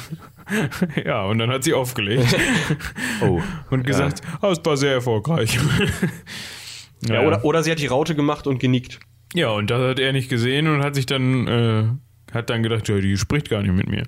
ja, 1.05 1.25
und 1.25 1.39
dann 1.39 1.49
hat 1.49 1.63
sie 1.63 1.73
aufgelegt 1.73 2.35
Oh. 3.21 3.41
und 3.69 3.85
gesagt, 3.85 4.21
ah, 4.41 4.51
es 4.51 4.63
war 4.63 4.77
sehr 4.77 4.93
erfolgreich. 4.93 5.57
Ja, 7.07 7.21
oder, 7.21 7.43
oder 7.45 7.63
sie 7.63 7.71
hat 7.71 7.79
die 7.79 7.87
Raute 7.87 8.15
gemacht 8.15 8.45
und 8.45 8.59
genickt. 8.59 8.99
Ja, 9.33 9.49
und 9.49 9.69
das 9.69 9.81
hat 9.81 9.99
er 9.99 10.13
nicht 10.13 10.29
gesehen 10.29 10.67
und 10.67 10.83
hat 10.83 10.95
sich 10.95 11.05
dann, 11.05 11.47
äh, 11.47 12.33
hat 12.33 12.49
dann 12.49 12.63
gedacht, 12.63 12.87
ja, 12.87 12.99
die 12.99 13.17
spricht 13.17 13.49
gar 13.49 13.61
nicht 13.61 13.73
mit 13.73 13.89
mir. 13.89 14.03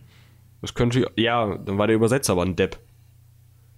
Das 0.62 0.74
könnte, 0.74 1.10
ja, 1.16 1.58
dann 1.58 1.78
war 1.78 1.88
der 1.88 1.96
Übersetzer 1.96 2.34
aber 2.34 2.44
ein 2.44 2.56
Depp. 2.56 2.80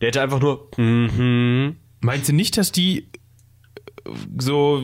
Der 0.02 0.08
hätte 0.08 0.22
einfach 0.22 0.40
nur, 0.40 0.70
mhm. 0.78 1.76
Meinst 2.02 2.30
du 2.30 2.34
nicht, 2.34 2.58
dass 2.58 2.72
die 2.72 3.10
äh, 4.06 4.12
so, 4.38 4.84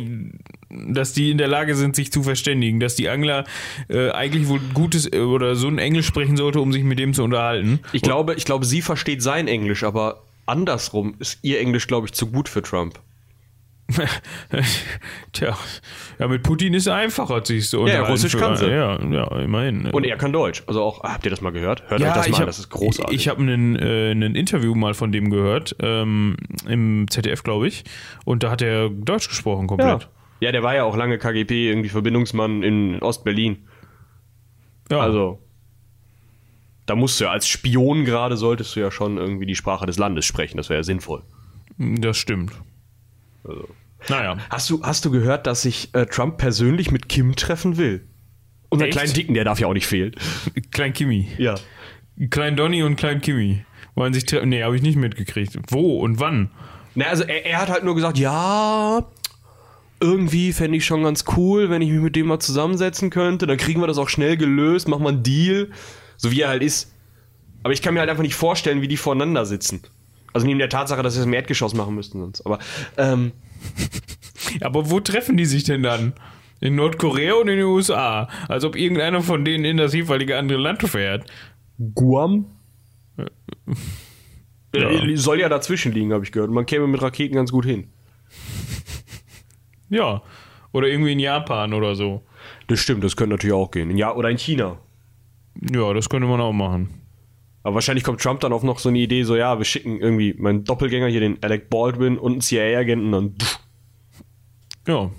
dass 0.87 1.13
die 1.13 1.31
in 1.31 1.37
der 1.37 1.47
Lage 1.47 1.75
sind, 1.75 1.95
sich 1.95 2.11
zu 2.11 2.23
verständigen, 2.23 2.79
dass 2.79 2.95
die 2.95 3.09
Angler 3.09 3.45
äh, 3.89 4.09
eigentlich 4.11 4.47
wohl 4.47 4.59
gutes 4.73 5.11
äh, 5.11 5.19
oder 5.19 5.55
so 5.55 5.67
ein 5.67 5.77
Englisch 5.77 6.05
sprechen 6.05 6.37
sollte, 6.37 6.59
um 6.59 6.71
sich 6.73 6.83
mit 6.83 6.99
dem 6.99 7.13
zu 7.13 7.23
unterhalten? 7.23 7.79
Ich 7.93 8.01
glaube, 8.01 8.35
ich 8.35 8.45
glaube, 8.45 8.65
sie 8.65 8.81
versteht 8.81 9.21
sein 9.21 9.47
Englisch, 9.47 9.83
aber 9.83 10.23
andersrum 10.45 11.15
ist 11.19 11.39
ihr 11.41 11.59
Englisch, 11.59 11.87
glaube 11.87 12.07
ich, 12.07 12.13
zu 12.13 12.27
gut 12.27 12.49
für 12.49 12.61
Trump. 12.61 12.99
Tja, 15.31 15.55
ja, 16.17 16.27
mit 16.27 16.41
Putin 16.41 16.73
ist 16.73 16.87
es 16.87 16.91
einfacher, 16.91 17.45
sich 17.45 17.69
so 17.69 17.87
Ja, 17.87 18.01
Russisch 18.01 18.35
kann 18.35 18.55
sie. 18.55 18.67
Ja, 18.67 18.99
ja, 18.99 19.39
immerhin. 19.39 19.85
Und 19.91 20.05
er 20.05 20.17
kann 20.17 20.33
Deutsch. 20.33 20.63
Also 20.65 20.81
auch, 20.81 21.03
habt 21.03 21.23
ihr 21.25 21.29
das 21.29 21.41
mal 21.41 21.51
gehört? 21.51 21.83
Hört 21.87 22.01
euch 22.01 22.07
Ja, 22.07 22.15
das 22.15 22.25
ich 22.25 22.31
mal 22.31 22.37
hab, 22.37 22.43
an, 22.43 22.47
das 22.47 22.59
ist 22.59 22.69
großartig. 22.69 23.15
Ich 23.15 23.27
habe 23.27 23.43
ein 23.43 23.75
äh, 23.75 24.11
Interview 24.11 24.73
mal 24.73 24.95
von 24.95 25.11
dem 25.11 25.29
gehört, 25.29 25.75
ähm, 25.79 26.35
im 26.67 27.05
ZDF, 27.09 27.43
glaube 27.43 27.67
ich. 27.67 27.83
Und 28.25 28.41
da 28.41 28.49
hat 28.49 28.63
er 28.63 28.89
Deutsch 28.89 29.29
gesprochen 29.29 29.67
komplett. 29.67 30.01
ja, 30.01 30.09
der 30.41 30.63
war 30.63 30.75
ja 30.75 30.83
auch 30.83 30.95
lange 30.95 31.17
KGB, 31.17 31.69
irgendwie 31.69 31.89
Verbindungsmann 31.89 32.63
in 32.63 32.99
Ostberlin. 33.01 33.67
Ja. 34.91 34.99
Also, 34.99 35.39
da 36.85 36.95
musst 36.95 37.19
du 37.19 37.25
ja 37.25 37.31
als 37.31 37.47
Spion 37.47 38.05
gerade, 38.05 38.37
solltest 38.37 38.75
du 38.75 38.79
ja 38.79 38.91
schon 38.91 39.17
irgendwie 39.17 39.45
die 39.45 39.55
Sprache 39.55 39.85
des 39.85 39.97
Landes 39.97 40.25
sprechen. 40.25 40.57
Das 40.57 40.69
wäre 40.69 40.79
ja 40.79 40.83
sinnvoll. 40.83 41.23
das 41.77 42.17
stimmt. 42.17 42.51
Also. 43.43 43.67
Naja. 44.09 44.37
Hast 44.49 44.69
du, 44.69 44.83
hast 44.83 45.05
du 45.05 45.11
gehört, 45.11 45.47
dass 45.47 45.63
sich 45.63 45.93
äh, 45.93 46.05
Trump 46.05 46.37
persönlich 46.37 46.91
mit 46.91 47.09
Kim 47.09 47.35
treffen 47.35 47.77
will? 47.77 48.07
Unser 48.69 48.85
Echt? 48.85 48.97
kleinen 48.97 49.13
Dicken, 49.13 49.33
der 49.33 49.45
darf 49.45 49.59
ja 49.59 49.67
auch 49.67 49.73
nicht 49.73 49.87
fehlen. 49.87 50.15
Klein 50.71 50.93
Kimi. 50.93 51.27
Ja. 51.37 51.55
Klein 52.29 52.55
Donny 52.55 52.83
und 52.83 52.97
Klein 52.97 53.21
Kimi. 53.21 53.65
Wollen 53.95 54.13
sich 54.13 54.25
treffen? 54.25 54.49
Nee, 54.49 54.63
habe 54.63 54.75
ich 54.75 54.81
nicht 54.81 54.97
mitgekriegt. 54.97 55.57
Wo 55.69 55.99
und 55.99 56.19
wann? 56.19 56.51
Na, 56.93 57.05
also 57.05 57.23
er, 57.23 57.45
er 57.45 57.61
hat 57.61 57.69
halt 57.69 57.83
nur 57.83 57.95
gesagt, 57.95 58.17
ja, 58.17 59.05
irgendwie 59.99 60.53
fände 60.53 60.77
ich 60.77 60.85
schon 60.85 61.03
ganz 61.03 61.25
cool, 61.37 61.69
wenn 61.69 61.81
ich 61.81 61.89
mich 61.89 62.01
mit 62.01 62.15
dem 62.15 62.27
mal 62.27 62.39
zusammensetzen 62.39 63.09
könnte. 63.09 63.47
Dann 63.47 63.57
kriegen 63.57 63.81
wir 63.81 63.87
das 63.87 63.97
auch 63.97 64.09
schnell 64.09 64.37
gelöst, 64.37 64.87
machen 64.87 65.03
wir 65.03 65.09
einen 65.09 65.23
Deal. 65.23 65.69
So 66.17 66.31
wie 66.31 66.41
er 66.41 66.49
halt 66.49 66.63
ist. 66.63 66.93
Aber 67.63 67.73
ich 67.73 67.81
kann 67.81 67.93
mir 67.93 68.01
halt 68.01 68.09
einfach 68.09 68.23
nicht 68.23 68.35
vorstellen, 68.35 68.81
wie 68.81 68.87
die 68.87 68.97
voreinander 68.97 69.45
sitzen. 69.45 69.81
Also 70.33 70.45
neben 70.45 70.59
der 70.59 70.69
Tatsache, 70.69 71.01
dass 71.01 71.13
sie 71.13 71.21
es 71.21 71.25
im 71.25 71.33
Erdgeschoss 71.33 71.73
machen 71.73 71.95
müssten 71.95 72.19
sonst. 72.19 72.45
Aber, 72.45 72.59
ähm, 72.97 73.31
Aber 74.61 74.89
wo 74.89 74.99
treffen 74.99 75.37
die 75.37 75.45
sich 75.45 75.63
denn 75.63 75.83
dann? 75.83 76.13
In 76.61 76.75
Nordkorea 76.75 77.33
und 77.35 77.47
in 77.47 77.57
den 77.57 77.65
USA? 77.65 78.29
Als 78.47 78.63
ob 78.63 78.75
irgendeiner 78.75 79.21
von 79.21 79.43
denen 79.43 79.65
in 79.65 79.77
das 79.77 79.93
jeweilige 79.93 80.37
andere 80.37 80.59
Land 80.59 80.83
fährt. 80.83 81.25
Guam? 81.93 82.45
Ja. 83.17 84.89
Äh, 84.89 85.15
Soll 85.15 85.39
ja 85.39 85.49
dazwischen 85.49 85.91
liegen, 85.93 86.13
habe 86.13 86.23
ich 86.23 86.31
gehört. 86.31 86.51
Man 86.51 86.65
käme 86.65 86.87
mit 86.87 87.01
Raketen 87.01 87.35
ganz 87.35 87.51
gut 87.51 87.65
hin. 87.65 87.87
Ja. 89.89 90.21
Oder 90.71 90.87
irgendwie 90.87 91.13
in 91.13 91.19
Japan 91.19 91.73
oder 91.73 91.95
so. 91.95 92.21
Das 92.67 92.79
stimmt, 92.79 93.03
das 93.03 93.15
könnte 93.15 93.35
natürlich 93.35 93.53
auch 93.53 93.71
gehen. 93.71 93.89
In 93.89 93.97
ja 93.97 94.13
oder 94.13 94.29
in 94.29 94.37
China. 94.37 94.77
Ja, 95.73 95.93
das 95.93 96.09
könnte 96.09 96.27
man 96.27 96.41
auch 96.41 96.51
machen. 96.51 97.01
Aber 97.63 97.75
wahrscheinlich 97.75 98.03
kommt 98.03 98.21
Trump 98.21 98.41
dann 98.41 98.53
auf 98.53 98.61
noch 98.61 98.77
so 98.77 98.89
eine 98.89 98.99
Idee, 98.99 99.23
so 99.23 99.35
ja, 99.35 99.57
wir 99.57 99.65
schicken 99.65 99.99
irgendwie 99.99 100.35
meinen 100.37 100.65
Doppelgänger 100.65 101.07
hier, 101.07 101.21
den 101.21 101.41
Alec 101.41 101.69
Baldwin 101.69 102.17
und 102.17 102.33
einen 102.33 102.41
CIA-Agenten 102.41 103.13
und 103.13 103.41
pff, 103.41 103.59
Ja. 104.87 105.09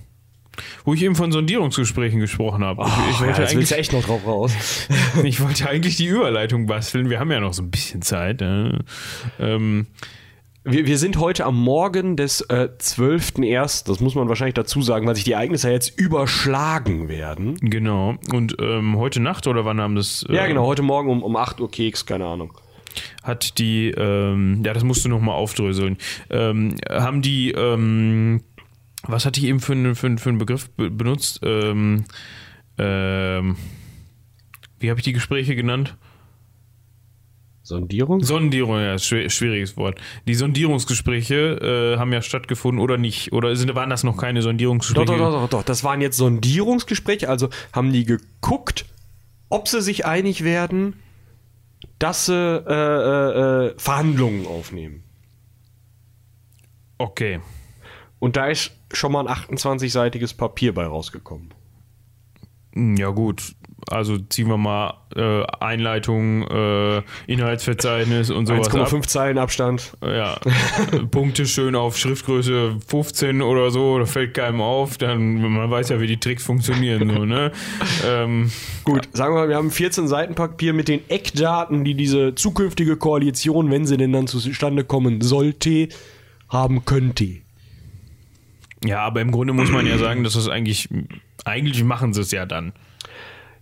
Wo 0.85 0.95
ich 0.95 1.03
eben 1.03 1.17
von 1.17 1.33
Sondierungsgesprächen 1.33 2.21
gesprochen 2.21 2.65
habe. 2.65 2.85
ich, 2.85 3.11
ich, 3.11 3.21
wollte 3.21 3.43
ja, 3.43 3.49
eigentlich, 3.49 3.73
echt 3.73 3.93
noch 3.93 4.05
drauf 4.05 4.27
raus. 4.27 4.55
ich 5.25 5.41
wollte 5.41 5.69
eigentlich 5.69 5.97
die 5.97 6.07
Überleitung 6.07 6.67
basteln. 6.67 7.11
Wir 7.11 7.19
haben 7.19 7.31
ja 7.31 7.41
noch 7.41 7.53
so 7.53 7.63
ein 7.63 7.71
bisschen 7.71 8.01
Zeit. 8.01 8.41
Äh. 8.41 8.79
Ähm, 9.41 9.89
Wir, 10.69 10.87
wir 10.87 10.99
sind 10.99 11.19
heute 11.19 11.45
am 11.45 11.55
Morgen 11.57 12.17
des 12.17 12.41
äh, 12.43 12.69
12.01., 12.79 13.87
das 13.87 14.01
muss 14.01 14.17
man 14.17 14.29
wahrscheinlich 14.29 14.55
dazu 14.55 14.83
sagen, 14.83 15.07
weil 15.07 15.15
sich 15.15 15.23
die 15.25 15.33
Ereignisse 15.33 15.71
jetzt 15.71 15.97
überschlagen 15.99 17.09
werden. 17.09 17.55
genau. 17.61 18.17
Und 18.33 18.57
ähm, 18.61 18.97
heute 18.97 19.21
Nacht 19.21 19.47
oder 19.47 19.65
wann 19.65 19.81
haben 19.81 19.95
das? 19.95 20.25
Äh, 20.29 20.35
Ja, 20.35 20.47
genau, 20.49 20.67
heute 20.67 20.83
Morgen 20.83 21.09
um, 21.09 21.23
um 21.23 21.37
8 21.37 21.61
Uhr 21.61 21.71
Keks, 21.71 22.05
keine 22.05 22.27
Ahnung. 22.27 22.53
Hat 23.23 23.59
die, 23.59 23.91
ähm, 23.91 24.63
ja, 24.65 24.73
das 24.75 24.83
musst 24.83 25.05
du 25.05 25.09
nochmal 25.09 25.37
aufdröseln. 25.37 25.99
Ähm, 26.31 26.75
haben 26.91 27.23
die, 27.23 27.53
ähm, 27.53 28.43
was 29.05 29.25
hatte 29.25 29.39
ich 29.39 29.47
eben 29.47 29.61
für, 29.61 29.73
einen- 29.73 29.95
für, 29.95 30.07
einen- 30.09 30.19
für 30.19 30.31
einen 30.31 30.39
Begriff 30.39 30.69
be 30.71 30.91
benutzt? 30.91 31.41
Ähm, 31.45 32.05
ähm, 32.79 33.57
wie 34.81 34.91
habe 34.91 34.99
ich 34.99 35.05
die 35.05 35.13
Gespräche 35.13 35.55
genannt? 35.55 35.97
Sondierung? 37.67 38.23
Sondierung, 38.23 38.79
ja, 38.81 38.99
schwieriges 38.99 39.77
Wort. 39.77 40.01
Die 40.27 40.35
Sondierungsgespräche 40.35 41.95
äh, 41.95 41.99
haben 41.99 42.13
ja 42.13 42.23
stattgefunden 42.23 42.81
oder 42.81 42.97
nicht? 42.97 43.33
Oder 43.33 43.57
sind, 43.57 43.75
waren 43.75 43.91
das 43.91 44.05
noch 44.05 44.17
keine 44.17 44.41
Doch, 44.41 44.45
Sondierungsgespräche? 44.45 45.07
doch, 45.07 45.19
doch, 45.19 45.33
doch, 45.43 45.49
doch. 45.49 45.63
Das 45.65 45.83
waren 45.83 46.01
jetzt 46.01 46.17
Sondierungsgespräche, 46.17 47.29
also 47.29 47.49
haben 47.73 47.93
die 47.93 48.05
geguckt, 48.05 48.87
ob 49.49 49.67
sie 49.69 49.83
sich 49.83 50.07
einig 50.07 50.45
werden, 50.45 50.95
dass 51.99 52.27
sie 52.27 52.33
äh, 52.35 52.73
äh, 52.73 53.67
äh, 53.67 53.75
Verhandlungen 53.79 54.47
aufnehmen. 54.47 55.03
Okay. 56.99 57.41
Und 58.19 58.37
da 58.37 58.47
ist 58.47 58.73
schon 58.93 59.13
mal 59.13 59.27
ein 59.27 59.35
28-seitiges 59.35 60.37
Papier 60.37 60.73
bei 60.73 60.87
rausgekommen. 60.87 61.53
Hm, 62.75 62.97
Ja, 62.97 63.11
gut. 63.11 63.55
Also 63.89 64.19
ziehen 64.19 64.49
wir 64.49 64.57
mal 64.57 64.95
äh, 65.15 65.45
Einleitung, 65.61 66.43
äh, 66.43 67.03
Inhaltsverzeichnis 67.29 68.31
und 68.31 68.47
sowas. 68.47 68.69
1,5 68.69 69.07
Zeilen 69.07 69.39
Abstand. 69.39 69.97
Ja, 70.03 70.41
Punkte 71.13 71.47
schön 71.47 71.77
auf 71.77 71.97
Schriftgröße 71.97 72.79
15 72.85 73.43
oder 73.43 73.71
so, 73.71 74.01
da 74.01 74.07
fällt 74.07 74.35
keinem 74.35 74.61
auf, 74.61 74.99
dann 74.99 75.41
man 75.41 75.71
weiß 75.71 75.91
ja, 75.91 76.01
wie 76.01 76.09
die 76.09 76.19
Tricks 76.19 76.45
funktionieren. 76.45 77.09
So, 77.09 77.25
ne? 77.25 77.53
ähm, 78.07 78.51
Gut, 78.83 79.09
sagen 79.13 79.35
wir 79.35 79.43
mal, 79.43 79.49
wir 79.49 79.57
haben 79.57 79.71
14 79.71 80.09
Seiten 80.09 80.35
Papier 80.35 80.73
mit 80.73 80.89
den 80.89 81.09
Eckdaten, 81.09 81.85
die 81.85 81.95
diese 81.95 82.35
zukünftige 82.35 82.97
Koalition, 82.97 83.71
wenn 83.71 83.87
sie 83.87 83.97
denn 83.97 84.13
dann 84.13 84.27
zustande 84.27 84.83
kommen 84.83 85.21
sollte, 85.21 85.91
haben 86.49 86.85
könnte. 86.85 87.37
ja, 88.85 89.01
aber 89.01 89.21
im 89.21 89.31
Grunde 89.31 89.53
muss 89.53 89.71
man 89.71 89.87
ja 89.87 89.97
sagen, 89.99 90.25
dass 90.25 90.33
das 90.33 90.49
eigentlich, 90.49 90.89
eigentlich 91.45 91.85
machen 91.85 92.13
sie 92.13 92.23
es 92.23 92.33
ja 92.33 92.47
dann. 92.47 92.73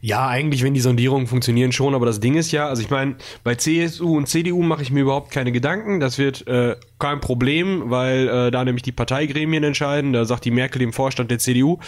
Ja, 0.06 0.28
eigentlich, 0.28 0.62
wenn 0.62 0.74
die 0.74 0.80
Sondierungen 0.80 1.26
funktionieren 1.26 1.72
schon, 1.72 1.94
aber 1.94 2.04
das 2.04 2.20
Ding 2.20 2.34
ist 2.34 2.52
ja, 2.52 2.68
also 2.68 2.82
ich 2.82 2.90
meine, 2.90 3.16
bei 3.42 3.54
CSU 3.54 4.18
und 4.18 4.28
CDU 4.28 4.60
mache 4.60 4.82
ich 4.82 4.90
mir 4.90 5.00
überhaupt 5.00 5.30
keine 5.30 5.50
Gedanken. 5.50 5.98
Das 5.98 6.18
wird 6.18 6.46
äh, 6.46 6.76
kein 6.98 7.20
Problem, 7.20 7.84
weil 7.86 8.28
äh, 8.28 8.50
da 8.50 8.66
nämlich 8.66 8.82
die 8.82 8.92
Parteigremien 8.92 9.64
entscheiden. 9.64 10.12
Da 10.12 10.26
sagt 10.26 10.44
die 10.44 10.50
Merkel 10.50 10.80
dem 10.80 10.92
Vorstand 10.92 11.30
der 11.30 11.38
CDU, 11.38 11.78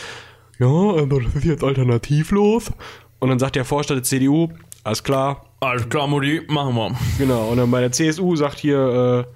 ja, 0.59 0.67
aber 0.67 1.21
das 1.21 1.35
ist 1.35 1.45
jetzt 1.45 1.63
alternativlos. 1.63 2.73
Und 3.19 3.29
dann 3.29 3.39
sagt 3.39 3.55
der 3.55 3.67
Vorstand 3.67 3.99
der 3.99 4.05
CDU, 4.05 4.49
alles 4.83 5.05
klar, 5.05 5.45
Alles 5.61 5.87
klar, 5.87 6.07
Mutti, 6.07 6.41
machen 6.49 6.75
wir. 6.75 6.97
Genau, 7.19 7.49
und 7.49 7.59
dann 7.59 7.71
bei 7.71 7.83
der 7.83 7.93
CSU 7.93 8.35
sagt 8.35 8.59
hier 8.61 9.27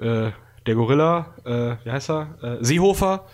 äh, 0.00 0.26
äh, 0.26 0.32
der 0.64 0.74
Gorilla, 0.74 1.34
äh, 1.44 1.84
wie 1.84 1.90
heißt 1.90 2.08
er? 2.08 2.38
Äh, 2.42 2.64
Seehofer. 2.64 3.26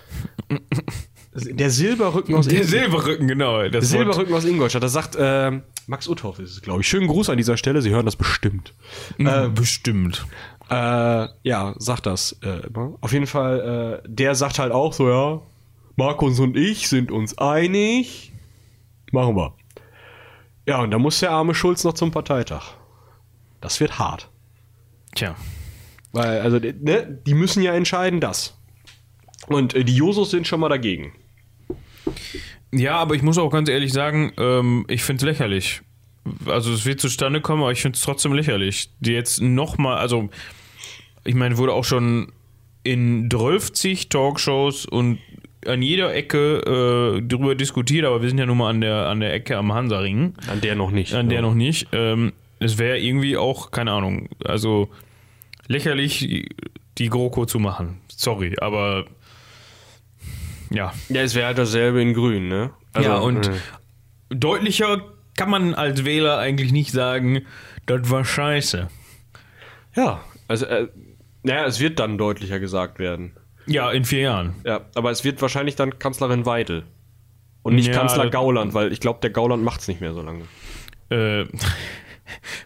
Der 1.45 1.71
Silberrücken 1.71 2.35
aus 2.35 2.47
Der 2.47 2.59
Ingolstadt. 2.59 2.81
Silberrücken, 2.81 3.29
genau. 3.29 3.63
Das 3.63 3.71
Der 3.71 3.83
Silberrücken 3.83 4.35
aus 4.35 4.45
Ingolstadt. 4.45 4.83
Das 4.83 4.93
sagt 4.93 5.17
äh, 5.17 5.61
Max 5.87 6.09
Uthoff, 6.09 6.39
ist 6.39 6.51
es, 6.53 6.63
glaube 6.63 6.81
ich. 6.81 6.89
Schönen 6.89 7.07
Gruß 7.07 7.31
an 7.31 7.37
dieser 7.37 7.57
Stelle. 7.57 7.83
Sie 7.83 7.91
hören 7.91 8.05
das 8.05 8.17
bestimmt. 8.17 8.75
Äh, 9.19 9.49
bestimmt. 9.49 10.27
Äh, 10.71 11.29
ja, 11.43 11.75
sagt 11.79 12.07
das 12.07 12.39
äh, 12.43 12.67
immer. 12.67 12.99
Auf 13.01 13.13
jeden 13.13 13.27
Fall, 13.27 14.03
äh, 14.05 14.09
der 14.09 14.35
sagt 14.35 14.59
halt 14.59 14.73
auch 14.73 14.93
so, 14.93 15.09
ja, 15.09 15.41
Markus 15.97 16.39
und 16.41 16.57
ich 16.57 16.89
sind 16.89 17.11
uns 17.11 17.39
einig. 17.39 18.33
Machen 19.13 19.37
wir. 19.37 19.55
Ja, 20.67 20.83
und 20.83 20.91
da 20.91 20.99
muss 20.99 21.21
der 21.21 21.31
arme 21.31 21.55
Schulz 21.55 21.85
noch 21.85 21.95
zum 21.95 22.11
Parteitag. 22.11 22.75
Das 23.61 23.81
wird 23.81 23.99
hart. 23.99 24.29
Tja. 25.15 25.35
Weil, 26.13 26.41
also, 26.41 26.59
ne, 26.59 27.21
die 27.27 27.35
müssen 27.35 27.63
ja 27.63 27.73
entscheiden, 27.73 28.21
das. 28.21 28.55
Und 29.47 29.75
äh, 29.75 29.85
die 29.85 29.97
Josos 29.97 30.31
sind 30.31 30.47
schon 30.47 30.61
mal 30.61 30.69
dagegen. 30.69 31.13
Ja, 32.73 32.97
aber 32.97 33.15
ich 33.15 33.23
muss 33.23 33.39
auch 33.39 33.51
ganz 33.51 33.69
ehrlich 33.69 33.93
sagen, 33.93 34.33
ähm, 34.39 34.85
ich 34.89 35.03
finde 35.03 35.21
es 35.21 35.25
lächerlich. 35.25 35.81
Also 36.47 36.73
es 36.73 36.85
wird 36.85 37.01
zustande 37.01 37.41
kommen, 37.41 37.63
aber 37.63 37.73
ich 37.73 37.81
finde 37.81 37.97
es 37.97 38.03
trotzdem 38.03 38.33
lächerlich. 38.35 38.91
Die 39.01 39.13
jetzt 39.13 39.41
nochmal, 39.41 39.97
also 39.99 40.29
ich 41.25 41.35
meine, 41.35 41.57
wurde 41.57 41.73
auch 41.73 41.85
schon 41.85 42.33
in 42.85 43.29
12 43.31 44.09
Talkshows 44.09 44.85
und 44.87 45.19
an 45.67 45.83
jeder 45.83 46.15
Ecke 46.15 46.59
äh, 47.19 47.23
darüber 47.27 47.55
diskutiert, 47.55 48.05
aber 48.07 48.23
wir 48.23 48.29
sind 48.29 48.39
ja 48.39 48.47
nun 48.47 48.59
mal 48.59 48.71
an 48.71 48.81
der, 48.81 49.09
an 49.09 49.21
der 49.21 49.33
Ecke 49.35 49.57
am 49.57 49.73
Hansaring, 49.73 50.35
An 50.51 50.61
der 50.61 50.75
noch 50.77 50.91
nicht. 50.91 51.15
an 51.15 51.29
der 51.29 51.43
noch 51.43 51.55
nicht. 51.55 51.89
Ähm, 51.93 52.33
es 52.61 52.79
wäre 52.79 52.99
irgendwie 52.99 53.37
auch, 53.37 53.71
keine 53.71 53.93
Ahnung, 53.93 54.29
also 54.45 54.89
lächerlich, 55.67 56.47
die 56.99 57.09
GroKo 57.09 57.47
zu 57.47 57.59
machen. 57.59 58.01
Sorry, 58.09 58.55
aber 58.61 59.07
ja. 60.71 60.93
Ja, 61.09 61.23
es 61.23 61.35
wäre 61.35 61.47
halt 61.47 61.59
dasselbe 61.59 62.01
in 62.03 62.15
Grün, 62.15 62.49
ne? 62.49 62.71
Also, 62.93 63.09
ja, 63.09 63.17
und 63.19 63.49
äh, 63.49 63.53
deutlicher 64.31 65.03
kann 65.37 65.51
man 65.51 65.75
als 65.75 66.05
Wähler 66.05 66.39
eigentlich 66.39 66.73
nicht 66.73 66.93
sagen, 66.93 67.43
das 67.87 68.11
war 68.11 68.25
scheiße. 68.25 68.89
Ja, 69.95 70.21
also, 70.49 70.67
äh, 70.67 70.89
naja, 71.43 71.67
es 71.67 71.81
wird 71.81 71.99
dann 71.99 72.19
deutlicher 72.19 72.59
gesagt 72.59 72.99
werden. 72.99 73.33
Ja, 73.67 73.91
in 73.91 74.05
vier 74.05 74.21
Jahren. 74.21 74.55
Ja, 74.65 74.83
aber 74.95 75.11
es 75.11 75.25
wird 75.25 75.41
wahrscheinlich 75.43 75.77
dann 75.77 75.99
Kanzlerin 75.99 76.47
Weidel. 76.47 76.85
Und 77.63 77.75
nicht 77.75 77.89
Ja, 77.89 77.95
Kanzler 77.95 78.31
Gauland, 78.31 78.73
weil 78.75 78.93
ich 78.93 79.01
glaube, 79.01 79.21
der 79.21 79.31
Gauland 79.31 79.63
macht 79.63 79.81
es 79.81 79.89
nicht 79.89 80.01
mehr 80.01 80.15
so 80.15 80.23
lange. 80.23 80.45
Äh, 81.11 81.45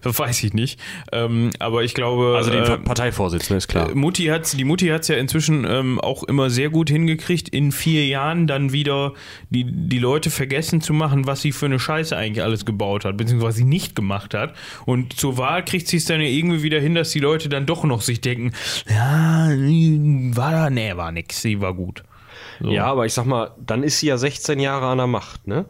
weiß 0.18 0.42
ich 0.44 0.54
nicht. 0.54 0.80
Ähm, 1.12 1.50
aber 1.58 1.84
ich 1.84 1.94
glaube. 1.94 2.34
Also 2.36 2.50
den 2.50 2.64
äh, 2.64 2.78
Parteivorsitzenden, 2.78 3.58
ist 3.58 3.68
klar. 3.68 3.94
Mutti 3.94 4.26
hat's, 4.26 4.56
die 4.56 4.64
Mutti 4.64 4.88
hat 4.88 5.02
es 5.02 5.08
ja 5.08 5.16
inzwischen 5.16 5.64
ähm, 5.68 6.00
auch 6.00 6.22
immer 6.24 6.50
sehr 6.50 6.70
gut 6.70 6.90
hingekriegt, 6.90 7.48
in 7.48 7.72
vier 7.72 8.06
Jahren 8.06 8.46
dann 8.46 8.72
wieder 8.72 9.12
die, 9.50 9.64
die 9.64 9.98
Leute 9.98 10.30
vergessen 10.30 10.80
zu 10.80 10.92
machen, 10.92 11.26
was 11.26 11.42
sie 11.42 11.52
für 11.52 11.66
eine 11.66 11.78
Scheiße 11.78 12.16
eigentlich 12.16 12.42
alles 12.42 12.64
gebaut 12.64 13.04
hat, 13.04 13.16
beziehungsweise 13.16 13.48
was 13.48 13.56
sie 13.56 13.64
nicht 13.64 13.94
gemacht 13.94 14.34
hat. 14.34 14.54
Und 14.86 15.14
zur 15.18 15.38
Wahl 15.38 15.64
kriegt 15.64 15.88
sie 15.88 15.98
es 15.98 16.04
dann 16.04 16.20
ja 16.20 16.28
irgendwie 16.28 16.62
wieder 16.62 16.80
hin, 16.80 16.94
dass 16.94 17.10
die 17.10 17.20
Leute 17.20 17.48
dann 17.48 17.66
doch 17.66 17.84
noch 17.84 18.02
sich 18.02 18.20
denken, 18.20 18.52
ja, 18.88 19.48
war 20.36 20.50
da, 20.52 20.70
nee, 20.70 20.96
war 20.96 21.12
nix, 21.12 21.42
sie 21.42 21.60
war 21.60 21.74
gut. 21.74 22.02
So. 22.60 22.70
Ja, 22.70 22.86
aber 22.86 23.06
ich 23.06 23.12
sag 23.12 23.26
mal, 23.26 23.54
dann 23.58 23.82
ist 23.82 24.00
sie 24.00 24.06
ja 24.06 24.16
16 24.16 24.60
Jahre 24.60 24.86
an 24.86 24.98
der 24.98 25.06
Macht, 25.06 25.46
ne? 25.46 25.66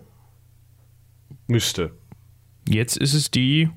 Müsste. 1.47 1.93
Jetzt 2.69 2.97
ist 2.97 3.15
es 3.15 3.31
die, 3.31 3.71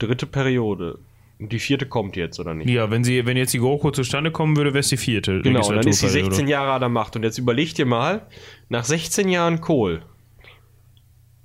Dritte 0.00 0.26
Periode. 0.26 0.98
Und 1.38 1.52
die 1.52 1.58
vierte 1.58 1.86
kommt 1.86 2.16
jetzt, 2.16 2.38
oder 2.38 2.52
nicht? 2.52 2.68
ja, 2.68 2.90
wenn 2.90 3.02
sie, 3.02 3.24
wenn 3.24 3.36
jetzt 3.36 3.54
die 3.54 3.60
GroKo 3.60 3.92
zustande 3.92 4.30
kommen 4.30 4.56
würde, 4.56 4.74
wäre 4.74 4.80
es 4.80 4.88
die 4.88 4.98
vierte. 4.98 5.40
Genau, 5.40 5.60
dann 5.60 5.86
ist 5.86 6.00
sie 6.00 6.06
Legislaturperiode. 6.06 6.34
16 6.34 6.48
Jahre 6.48 6.72
an 6.72 6.80
der 6.80 6.88
Macht. 6.90 7.16
Und 7.16 7.22
jetzt 7.22 7.38
überleg 7.38 7.74
dir 7.74 7.86
mal, 7.86 8.26
nach 8.68 8.84
16 8.84 9.28
Jahren 9.28 9.60
Kohl, 9.62 10.02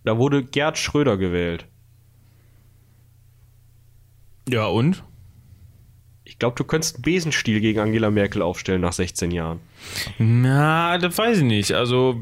da 0.04 0.18
wurde 0.18 0.44
Gerd 0.44 0.78
Schröder 0.78 1.16
gewählt. 1.18 1.66
Ja, 4.50 4.66
und? 4.66 5.04
Ich 6.26 6.40
glaube, 6.40 6.56
du 6.56 6.64
könntest 6.64 6.96
einen 6.96 7.04
Besenstiel 7.04 7.62
gegen 7.62 7.80
Angela 7.80 8.12
Merkel 8.12 8.42
aufstellen 8.42 8.82
nach 8.82 8.94
16 8.94 9.32
Jahren. 9.32 9.60
Na, 10.18 10.98
das 10.98 11.18
weiß 11.18 11.38
ich 11.38 11.44
nicht. 11.44 11.72
Also, 11.72 12.22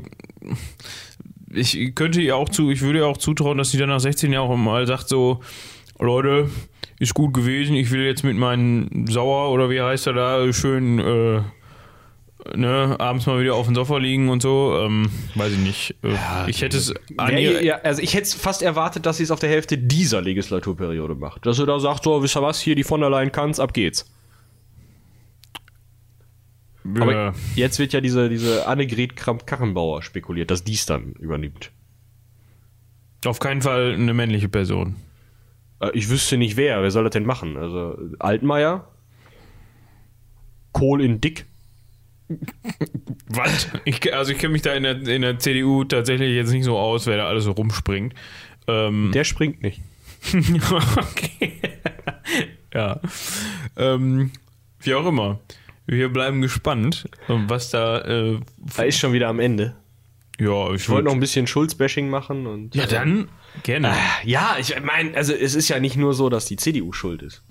ich 1.52 1.96
könnte 1.96 2.22
ihr 2.22 2.38
auch 2.38 2.50
zu, 2.50 2.70
ich 2.70 2.82
würde 2.82 3.00
ihr 3.00 3.08
auch 3.08 3.18
zutrauen, 3.18 3.58
dass 3.58 3.72
sie 3.72 3.78
dann 3.78 3.90
nach 3.90 4.00
16 4.00 4.32
Jahren 4.32 4.52
auch 4.52 4.58
mal 4.58 4.86
sagt 4.86 5.10
so, 5.10 5.42
Leute, 6.00 6.50
ist 7.00 7.14
gut 7.14 7.34
gewesen, 7.34 7.76
ich 7.76 7.92
will 7.92 8.04
jetzt 8.06 8.24
mit 8.24 8.38
meinen 8.38 9.08
Sauer 9.08 9.52
oder 9.52 9.70
wie 9.70 9.82
heißt 9.82 10.08
er 10.08 10.14
da, 10.14 10.54
schön, 10.54 11.00
äh, 11.00 11.42
ne, 12.58 12.96
abends 13.00 13.26
mal 13.26 13.40
wieder 13.42 13.56
auf 13.56 13.66
dem 13.68 13.76
Sofa 13.76 13.98
liegen 13.98 14.30
und 14.30 14.42
so. 14.42 14.78
Ähm, 14.84 15.10
weiß 15.36 15.54
ich 15.54 15.60
nicht. 15.60 15.96
Äh, 16.04 16.50
ich 16.50 16.62
hätte 16.62 16.78
es 16.78 16.94
ihr- 17.30 17.64
ja, 17.64 17.76
also 17.78 18.02
ich 18.02 18.14
hätte 18.14 18.38
fast 18.38 18.62
erwartet, 18.62 19.06
dass 19.06 19.18
sie 19.18 19.24
es 19.24 19.32
auf 19.32 19.40
der 19.40 19.50
Hälfte 19.50 19.78
dieser 19.78 20.22
Legislaturperiode 20.22 21.16
macht. 21.16 21.46
Dass 21.46 21.58
sie 21.58 21.66
da 21.66 21.80
sagt, 21.80 22.04
so, 22.04 22.22
wisst 22.24 22.36
ihr 22.38 22.42
was, 22.42 22.60
hier 22.60 22.76
die 22.76 22.84
von 22.84 23.00
der 23.02 23.10
Leyen 23.10 23.32
kann's, 23.32 23.60
ab 23.60 23.74
geht's. 23.74 24.10
Aber 27.00 27.28
äh, 27.28 27.32
jetzt 27.56 27.80
wird 27.80 27.94
ja 27.94 28.02
diese, 28.02 28.28
diese 28.30 28.68
Annegret 28.68 29.16
Kramp-Karrenbauer 29.16 30.02
spekuliert, 30.02 30.52
dass 30.52 30.64
dies 30.66 30.86
dann 30.86 31.14
übernimmt. 31.14 31.72
auf 33.26 33.40
keinen 33.40 33.62
Fall 33.62 33.94
eine 33.94 34.14
männliche 34.14 34.50
Person. 34.50 34.98
Äh, 35.84 35.92
ich 35.94 36.10
wüsste 36.10 36.38
nicht 36.38 36.58
wer, 36.58 36.82
wer 36.82 36.92
soll 36.92 37.04
das 37.04 37.12
denn 37.14 37.26
machen? 37.26 37.58
Also 37.58 37.98
Altmaier? 38.20 38.88
Kohl 40.72 41.02
in 41.02 41.22
Dick? 41.22 41.46
Was? 43.28 43.68
Ich, 43.86 44.14
also 44.14 44.32
ich 44.32 44.38
kenne 44.40 44.54
mich 44.54 44.62
da 44.64 44.74
in 44.74 44.84
der, 44.84 45.08
in 45.08 45.22
der 45.22 45.38
CDU 45.40 45.84
tatsächlich 45.84 46.34
jetzt 46.36 46.52
nicht 46.52 46.64
so 46.64 46.78
aus, 46.78 47.06
wer 47.06 47.18
da 47.18 47.28
alles 47.28 47.44
so 47.44 47.52
rumspringt. 47.52 48.14
Ähm, 48.68 49.12
Der 49.14 49.24
springt 49.24 49.62
nicht. 49.62 49.82
okay. 50.98 51.60
ja. 52.74 53.00
Ähm, 53.78 54.32
wie 54.80 54.96
auch 54.96 55.06
immer. 55.06 55.40
Wir 55.86 56.08
bleiben 56.12 56.42
gespannt, 56.42 57.10
was 57.28 57.70
da. 57.70 58.00
Äh, 58.00 58.40
Er 58.78 58.86
ist 58.86 59.00
schon 59.00 59.12
wieder 59.12 59.28
am 59.28 59.40
Ende. 59.40 59.76
Ja, 60.40 60.74
ich 60.74 60.82
Ich 60.82 60.90
wollte 60.90 61.06
noch 61.06 61.14
ein 61.14 61.20
bisschen 61.20 61.48
Schulz-Bashing 61.48 62.10
machen 62.10 62.48
und. 62.48 62.76
Ja, 62.76 62.86
dann 62.86 63.30
gerne. 63.64 63.94
Ja, 64.24 64.56
ich 64.60 64.76
meine, 64.82 65.16
also 65.16 65.34
es 65.34 65.56
ist 65.56 65.70
ja 65.70 65.80
nicht 65.80 65.96
nur 65.96 66.14
so, 66.14 66.30
dass 66.30 66.46
die 66.46 66.56
CDU 66.56 66.92
schuld 66.92 67.22
ist. 67.22 67.44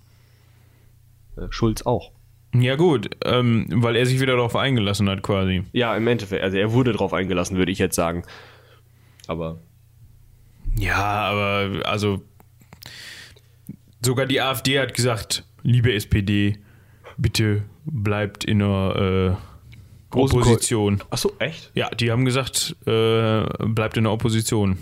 Äh, 1.36 1.46
Schulz 1.50 1.82
auch. 1.82 2.12
Ja, 2.54 2.76
gut, 2.76 3.08
ähm, 3.24 3.66
weil 3.70 3.96
er 3.96 4.04
sich 4.04 4.20
wieder 4.20 4.36
darauf 4.36 4.56
eingelassen 4.56 5.08
hat, 5.08 5.22
quasi. 5.22 5.64
Ja, 5.72 5.96
im 5.96 6.06
Endeffekt. 6.06 6.42
Also 6.42 6.58
er 6.58 6.72
wurde 6.72 6.92
drauf 6.92 7.14
eingelassen, 7.14 7.56
würde 7.56 7.72
ich 7.72 7.78
jetzt 7.78 7.96
sagen. 7.96 8.24
Aber. 9.26 9.60
Ja, 10.76 10.96
aber 10.96 11.86
also. 11.86 12.22
Sogar 14.04 14.26
die 14.26 14.40
AfD 14.40 14.80
hat 14.80 14.94
gesagt: 14.94 15.44
Liebe 15.62 15.94
SPD, 15.94 16.58
bitte 17.16 17.62
bleibt 17.84 18.44
in 18.44 18.58
der 18.58 19.38
äh, 19.38 19.51
Großen 20.12 20.38
Ko- 20.40 20.46
Opposition. 20.48 21.02
Achso, 21.10 21.32
echt? 21.38 21.70
Ja, 21.74 21.90
die 21.90 22.10
haben 22.12 22.24
gesagt, 22.24 22.76
äh, 22.86 23.42
bleibt 23.66 23.96
in 23.96 24.04
der 24.04 24.12
Opposition. 24.12 24.78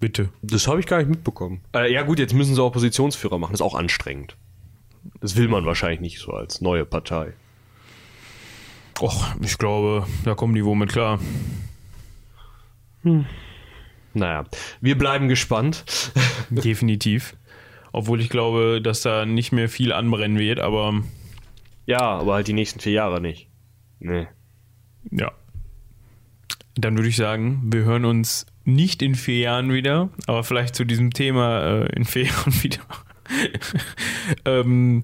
Bitte. 0.00 0.28
Das 0.42 0.66
habe 0.66 0.80
ich 0.80 0.86
gar 0.86 0.98
nicht 0.98 1.08
mitbekommen. 1.10 1.60
Äh, 1.74 1.92
ja, 1.92 2.02
gut, 2.02 2.18
jetzt 2.18 2.34
müssen 2.34 2.54
sie 2.54 2.62
Oppositionsführer 2.62 3.38
machen. 3.38 3.52
Das 3.52 3.60
ist 3.60 3.66
auch 3.66 3.74
anstrengend. 3.74 4.36
Das 5.20 5.36
will 5.36 5.48
man 5.48 5.64
wahrscheinlich 5.66 6.00
nicht 6.00 6.18
so 6.20 6.32
als 6.32 6.60
neue 6.60 6.84
Partei. 6.84 7.32
Och, 9.00 9.24
ich 9.40 9.56
glaube, 9.58 10.06
da 10.24 10.34
kommen 10.34 10.54
die 10.54 10.64
wohl 10.64 10.76
mit 10.76 10.90
klar. 10.92 11.18
Naja, 14.14 14.44
wir 14.80 14.98
bleiben 14.98 15.28
gespannt. 15.28 15.84
Definitiv. 16.50 17.36
Obwohl 17.92 18.20
ich 18.20 18.28
glaube, 18.28 18.80
dass 18.82 19.00
da 19.02 19.24
nicht 19.26 19.52
mehr 19.52 19.68
viel 19.68 19.92
anbrennen 19.92 20.38
wird, 20.38 20.60
aber 20.60 21.02
Ja, 21.86 22.00
aber 22.00 22.34
halt 22.34 22.48
die 22.48 22.52
nächsten 22.52 22.80
vier 22.80 22.92
Jahre 22.92 23.20
nicht. 23.20 23.48
Nee. 24.00 24.28
Ja. 25.10 25.32
Dann 26.76 26.96
würde 26.96 27.08
ich 27.08 27.16
sagen, 27.16 27.62
wir 27.72 27.84
hören 27.84 28.04
uns 28.04 28.46
nicht 28.64 29.02
in 29.02 29.14
vier 29.14 29.38
Jahren 29.38 29.72
wieder, 29.72 30.10
aber 30.26 30.44
vielleicht 30.44 30.74
zu 30.74 30.84
diesem 30.84 31.12
Thema 31.12 31.82
äh, 31.82 31.96
in 31.96 32.04
vier 32.04 32.24
Jahren 32.26 32.62
wieder. 32.62 32.80
ähm, 34.44 35.02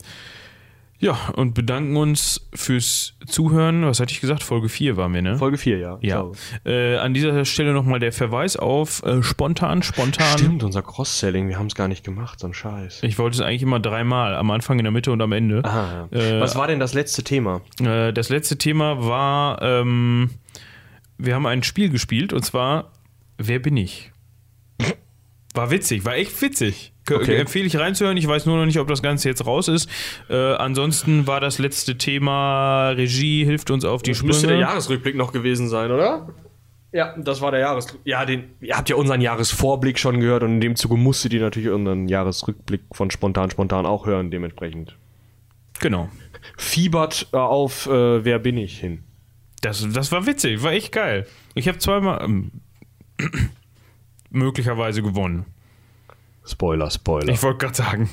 ja, 0.98 1.16
und 1.34 1.54
bedanken 1.54 1.96
uns 1.96 2.48
fürs 2.54 3.14
Zuhören. 3.26 3.84
Was 3.84 4.00
hatte 4.00 4.12
ich 4.12 4.20
gesagt? 4.20 4.42
Folge 4.42 4.68
4 4.68 4.96
waren 4.96 5.12
wir, 5.12 5.22
ne? 5.22 5.36
Folge 5.36 5.58
4, 5.58 5.78
ja. 5.78 5.98
ja. 6.00 6.30
Äh, 6.64 6.96
an 6.96 7.14
dieser 7.14 7.44
Stelle 7.44 7.72
nochmal 7.72 8.00
der 8.00 8.12
Verweis 8.12 8.56
auf 8.56 9.02
äh, 9.02 9.22
spontan, 9.22 9.82
spontan. 9.82 10.38
Stimmt, 10.38 10.64
unser 10.64 10.82
Cross-Selling, 10.82 11.48
wir 11.48 11.58
haben 11.58 11.66
es 11.66 11.74
gar 11.74 11.88
nicht 11.88 12.04
gemacht, 12.04 12.40
so 12.40 12.46
ein 12.46 12.54
Scheiß. 12.54 13.02
Ich 13.02 13.18
wollte 13.18 13.36
es 13.36 13.40
eigentlich 13.40 13.62
immer 13.62 13.80
dreimal, 13.80 14.34
am 14.34 14.50
Anfang, 14.50 14.78
in 14.78 14.84
der 14.84 14.92
Mitte 14.92 15.12
und 15.12 15.20
am 15.20 15.32
Ende. 15.32 15.64
Aha, 15.64 16.08
ja. 16.10 16.18
Äh, 16.18 16.40
Was 16.40 16.56
war 16.56 16.66
denn 16.66 16.80
das 16.80 16.94
letzte 16.94 17.22
Thema? 17.22 17.60
Äh, 17.80 18.12
das 18.12 18.28
letzte 18.28 18.56
Thema 18.58 19.04
war, 19.06 19.60
ähm, 19.62 20.30
wir 21.18 21.34
haben 21.34 21.46
ein 21.46 21.62
Spiel 21.62 21.90
gespielt 21.90 22.32
und 22.32 22.44
zwar 22.44 22.92
Wer 23.38 23.58
bin 23.58 23.76
ich? 23.76 24.12
War 25.54 25.70
witzig, 25.70 26.04
war 26.04 26.16
echt 26.16 26.40
witzig. 26.40 26.92
Okay. 27.10 27.36
Empfehle 27.36 27.66
ich 27.66 27.76
reinzuhören. 27.76 28.16
Ich 28.16 28.26
weiß 28.26 28.46
nur 28.46 28.56
noch 28.56 28.66
nicht, 28.66 28.78
ob 28.78 28.88
das 28.88 29.02
Ganze 29.02 29.28
jetzt 29.28 29.46
raus 29.46 29.68
ist. 29.68 29.88
Äh, 30.28 30.54
ansonsten 30.54 31.26
war 31.26 31.40
das 31.40 31.58
letzte 31.58 31.96
Thema 31.98 32.90
Regie 32.90 33.44
hilft 33.44 33.70
uns 33.70 33.84
auf 33.84 34.02
die 34.02 34.12
Das 34.12 34.22
müsste 34.22 34.46
der 34.48 34.54
Sprünge. 34.54 34.68
Jahresrückblick 34.68 35.16
noch 35.16 35.32
gewesen 35.32 35.68
sein, 35.68 35.90
oder? 35.90 36.28
Ja, 36.92 37.14
das 37.18 37.40
war 37.40 37.50
der 37.50 37.60
Jahresrückblick. 37.60 38.06
Ja, 38.06 38.24
den, 38.24 38.44
ihr 38.60 38.76
habt 38.76 38.88
ja 38.88 38.96
unseren 38.96 39.20
Jahresvorblick 39.20 39.98
schon 39.98 40.20
gehört 40.20 40.42
und 40.42 40.52
in 40.52 40.60
dem 40.60 40.76
Zuge 40.76 40.96
musstet 40.96 41.32
ihr 41.32 41.40
natürlich 41.40 41.68
unseren 41.68 42.08
Jahresrückblick 42.08 42.82
von 42.92 43.10
Spontan 43.10 43.50
Spontan 43.50 43.86
auch 43.86 44.06
hören, 44.06 44.30
dementsprechend. 44.30 44.96
Genau. 45.80 46.08
Fiebert 46.56 47.28
äh, 47.32 47.36
auf 47.36 47.86
äh, 47.86 48.24
Wer 48.24 48.38
bin 48.38 48.56
ich 48.56 48.78
hin. 48.78 49.04
Das, 49.60 49.86
das 49.92 50.12
war 50.12 50.26
witzig, 50.26 50.62
war 50.62 50.72
echt 50.72 50.92
geil. 50.92 51.26
Ich 51.54 51.68
habe 51.68 51.78
zweimal 51.78 52.22
ähm, 52.22 52.50
möglicherweise 54.30 55.02
gewonnen. 55.02 55.46
Spoiler, 56.46 56.90
Spoiler. 56.90 57.32
Ich 57.32 57.42
wollte 57.42 57.58
gerade 57.58 57.74
sagen. 57.74 58.10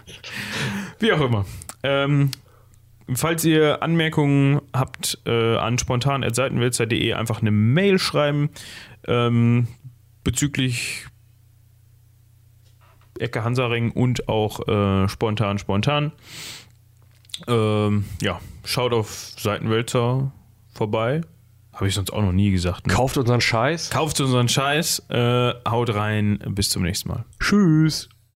Wie 0.98 1.12
auch 1.12 1.20
immer. 1.20 1.44
Ähm, 1.82 2.30
falls 3.14 3.44
ihr 3.44 3.82
Anmerkungen 3.82 4.60
habt 4.72 5.18
äh, 5.26 5.56
an 5.56 5.78
spontan.seitenwälzer.de 5.78 7.12
einfach 7.14 7.40
eine 7.40 7.50
Mail 7.50 7.98
schreiben 7.98 8.50
ähm, 9.06 9.68
bezüglich 10.24 11.06
Ecke 13.18 13.42
Hansaring 13.42 13.90
und 13.92 14.28
auch 14.28 14.66
äh, 14.68 15.08
spontan 15.08 15.58
spontan. 15.58 16.12
Ähm, 17.46 18.04
ja, 18.20 18.40
schaut 18.64 18.92
auf 18.92 19.10
Seitenwälzer 19.10 20.32
vorbei. 20.74 21.22
Habe 21.78 21.86
ich 21.86 21.94
sonst 21.94 22.12
auch 22.12 22.22
noch 22.22 22.32
nie 22.32 22.50
gesagt. 22.50 22.88
Ne? 22.88 22.92
Kauft 22.92 23.16
unseren 23.18 23.40
Scheiß. 23.40 23.90
Kauft 23.90 24.20
unseren 24.20 24.48
Scheiß, 24.48 25.04
äh, 25.10 25.52
haut 25.68 25.94
rein, 25.94 26.40
bis 26.48 26.70
zum 26.70 26.82
nächsten 26.82 27.08
Mal. 27.08 27.24
Tschüss. 27.38 28.08